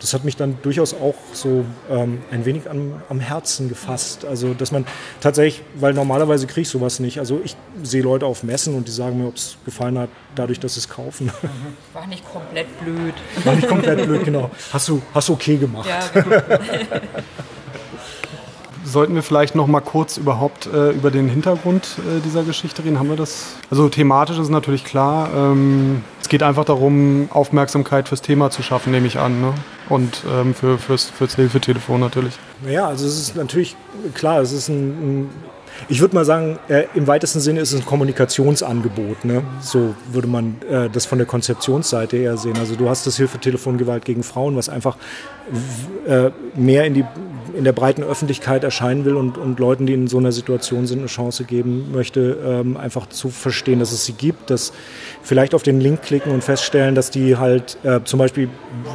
[0.00, 4.24] das hat mich dann durchaus auch so ähm, ein wenig am, am Herzen gefasst.
[4.24, 4.86] Also, dass man
[5.20, 7.18] tatsächlich, weil normalerweise kriege ich sowas nicht.
[7.18, 10.60] Also, ich sehe Leute auf Messen und die sagen mir, ob es gefallen hat, dadurch,
[10.60, 11.32] dass sie es kaufen.
[11.92, 13.14] War nicht komplett blöd.
[13.44, 14.50] War nicht komplett blöd, genau.
[14.72, 15.88] Hast du, hast du okay gemacht.
[15.88, 16.36] Ja, genau.
[18.84, 22.98] sollten wir vielleicht noch mal kurz überhaupt äh, über den Hintergrund äh, dieser Geschichte reden.
[22.98, 23.56] Haben wir das?
[23.70, 25.30] Also thematisch ist natürlich klar.
[25.34, 29.40] Ähm, es geht einfach darum, Aufmerksamkeit fürs Thema zu schaffen, nehme ich an.
[29.40, 29.54] Ne?
[29.88, 32.34] Und ähm, für, fürs, fürs Hilfetelefon natürlich.
[32.64, 33.76] Naja, also es ist natürlich
[34.14, 34.88] klar, es ist ein,
[35.22, 35.30] ein
[35.88, 39.24] ich würde mal sagen, äh, im weitesten Sinne ist es ein Kommunikationsangebot.
[39.24, 39.42] Ne?
[39.60, 42.56] So würde man äh, das von der Konzeptionsseite her sehen.
[42.58, 44.96] Also du hast das Hilfetelefon Gewalt gegen Frauen, was einfach
[46.06, 47.04] äh, mehr in, die,
[47.54, 50.98] in der breiten Öffentlichkeit erscheinen will und, und Leuten, die in so einer Situation sind,
[50.98, 54.72] eine Chance geben möchte, ähm, einfach zu verstehen, dass es sie gibt, dass
[55.22, 58.48] vielleicht auf den Link klicken und feststellen, dass die halt äh, zum Beispiel,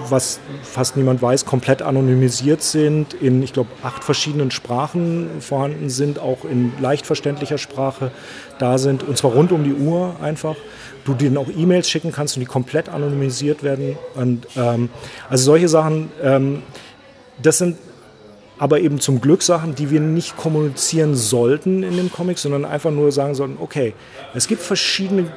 [0.09, 6.19] was fast niemand weiß, komplett anonymisiert sind, in, ich glaube, acht verschiedenen Sprachen vorhanden sind,
[6.19, 8.11] auch in leicht verständlicher Sprache
[8.59, 10.55] da sind, und zwar rund um die Uhr einfach.
[11.09, 13.97] Du denen auch E-Mails schicken kannst und die komplett anonymisiert werden.
[14.15, 14.89] Und, ähm,
[15.29, 16.61] also solche Sachen, ähm,
[17.41, 17.77] das sind
[18.59, 22.91] aber eben zum Glück Sachen, die wir nicht kommunizieren sollten in den Comics, sondern einfach
[22.91, 23.93] nur sagen sollten, okay,
[24.35, 25.31] es gibt verschiedene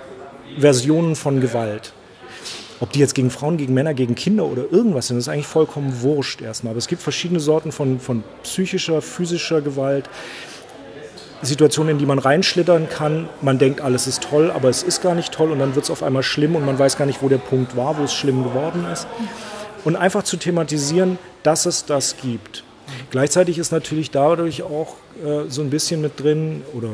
[0.59, 1.93] Versionen von Gewalt.
[2.81, 6.03] Ob die jetzt gegen Frauen, gegen Männer, gegen Kinder oder irgendwas sind, ist eigentlich vollkommen
[6.03, 6.73] wurscht erstmal.
[6.73, 10.11] Aber es gibt verschiedene Sorten von, von psychischer, physischer Gewalt.
[11.43, 13.28] Situationen, in die man reinschlittern kann.
[13.40, 15.90] Man denkt, alles ist toll, aber es ist gar nicht toll und dann wird es
[15.90, 18.45] auf einmal schlimm und man weiß gar nicht, wo der Punkt war, wo es schlimm
[18.45, 19.07] geworden ist.
[19.84, 22.64] Und einfach zu thematisieren, dass es das gibt.
[23.11, 26.88] Gleichzeitig ist natürlich dadurch auch äh, so ein bisschen mit drin, oder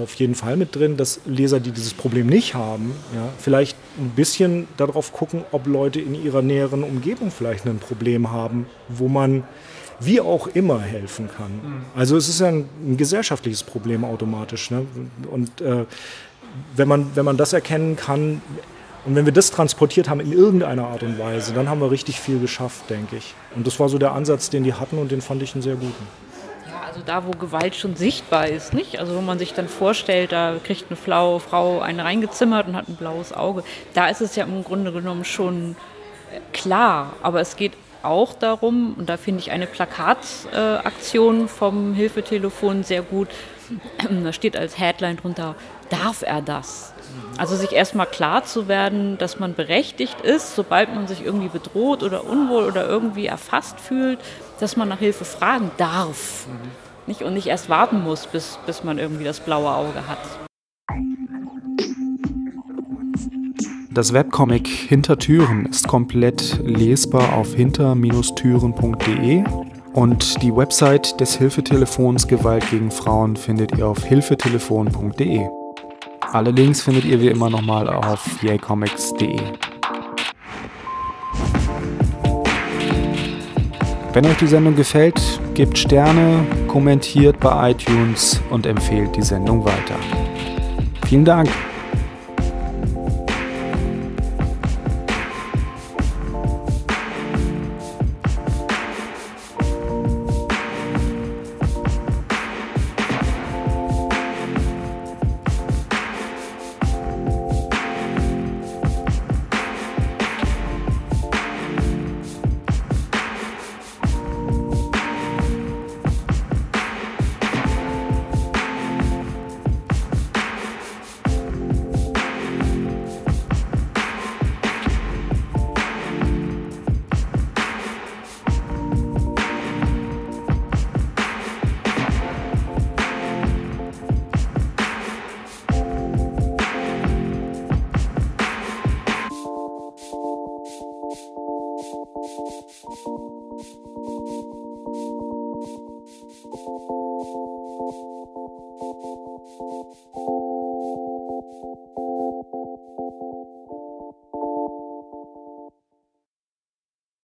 [0.00, 4.10] auf jeden Fall mit drin, dass Leser, die dieses Problem nicht haben, ja, vielleicht ein
[4.10, 9.44] bisschen darauf gucken, ob Leute in ihrer näheren Umgebung vielleicht ein Problem haben, wo man
[10.00, 11.52] wie auch immer helfen kann.
[11.52, 11.84] Mhm.
[11.94, 14.70] Also es ist ja ein, ein gesellschaftliches Problem automatisch.
[14.70, 14.86] Ne?
[15.30, 15.84] Und äh,
[16.74, 18.40] wenn, man, wenn man das erkennen kann,
[19.06, 22.20] und wenn wir das transportiert haben in irgendeiner Art und Weise, dann haben wir richtig
[22.20, 23.34] viel geschafft, denke ich.
[23.56, 25.76] Und das war so der Ansatz, den die hatten und den fand ich einen sehr
[25.76, 26.06] guten.
[26.68, 28.98] Ja, also da, wo Gewalt schon sichtbar ist, nicht?
[28.98, 32.88] Also wo man sich dann vorstellt, da kriegt eine Frau, Frau einen reingezimmert und hat
[32.88, 33.64] ein blaues Auge.
[33.94, 35.76] Da ist es ja im Grunde genommen schon
[36.52, 37.14] klar.
[37.22, 37.72] Aber es geht
[38.02, 43.28] auch darum, und da finde ich eine Plakataktion äh, vom Hilfetelefon sehr gut,
[44.24, 45.54] da steht als Headline drunter,
[45.90, 46.92] darf er das?
[47.38, 52.02] Also sich erstmal klar zu werden, dass man berechtigt ist, sobald man sich irgendwie bedroht
[52.02, 54.18] oder unwohl oder irgendwie erfasst fühlt,
[54.60, 56.46] dass man nach Hilfe fragen darf.
[56.46, 56.70] Mhm.
[57.06, 60.18] Nicht, und nicht erst warten muss, bis, bis man irgendwie das blaue Auge hat.
[64.00, 69.44] Das Webcomic Hinter Türen ist komplett lesbar auf hinter-türen.de
[69.92, 75.46] und die Website des Hilfetelefons Gewalt gegen Frauen findet ihr auf hilfetelefon.de.
[76.32, 79.38] Alle Links findet ihr wie immer nochmal auf yaycomics.de.
[84.14, 85.20] Wenn euch die Sendung gefällt,
[85.52, 89.96] gebt Sterne, kommentiert bei iTunes und empfehlt die Sendung weiter.
[91.04, 91.50] Vielen Dank!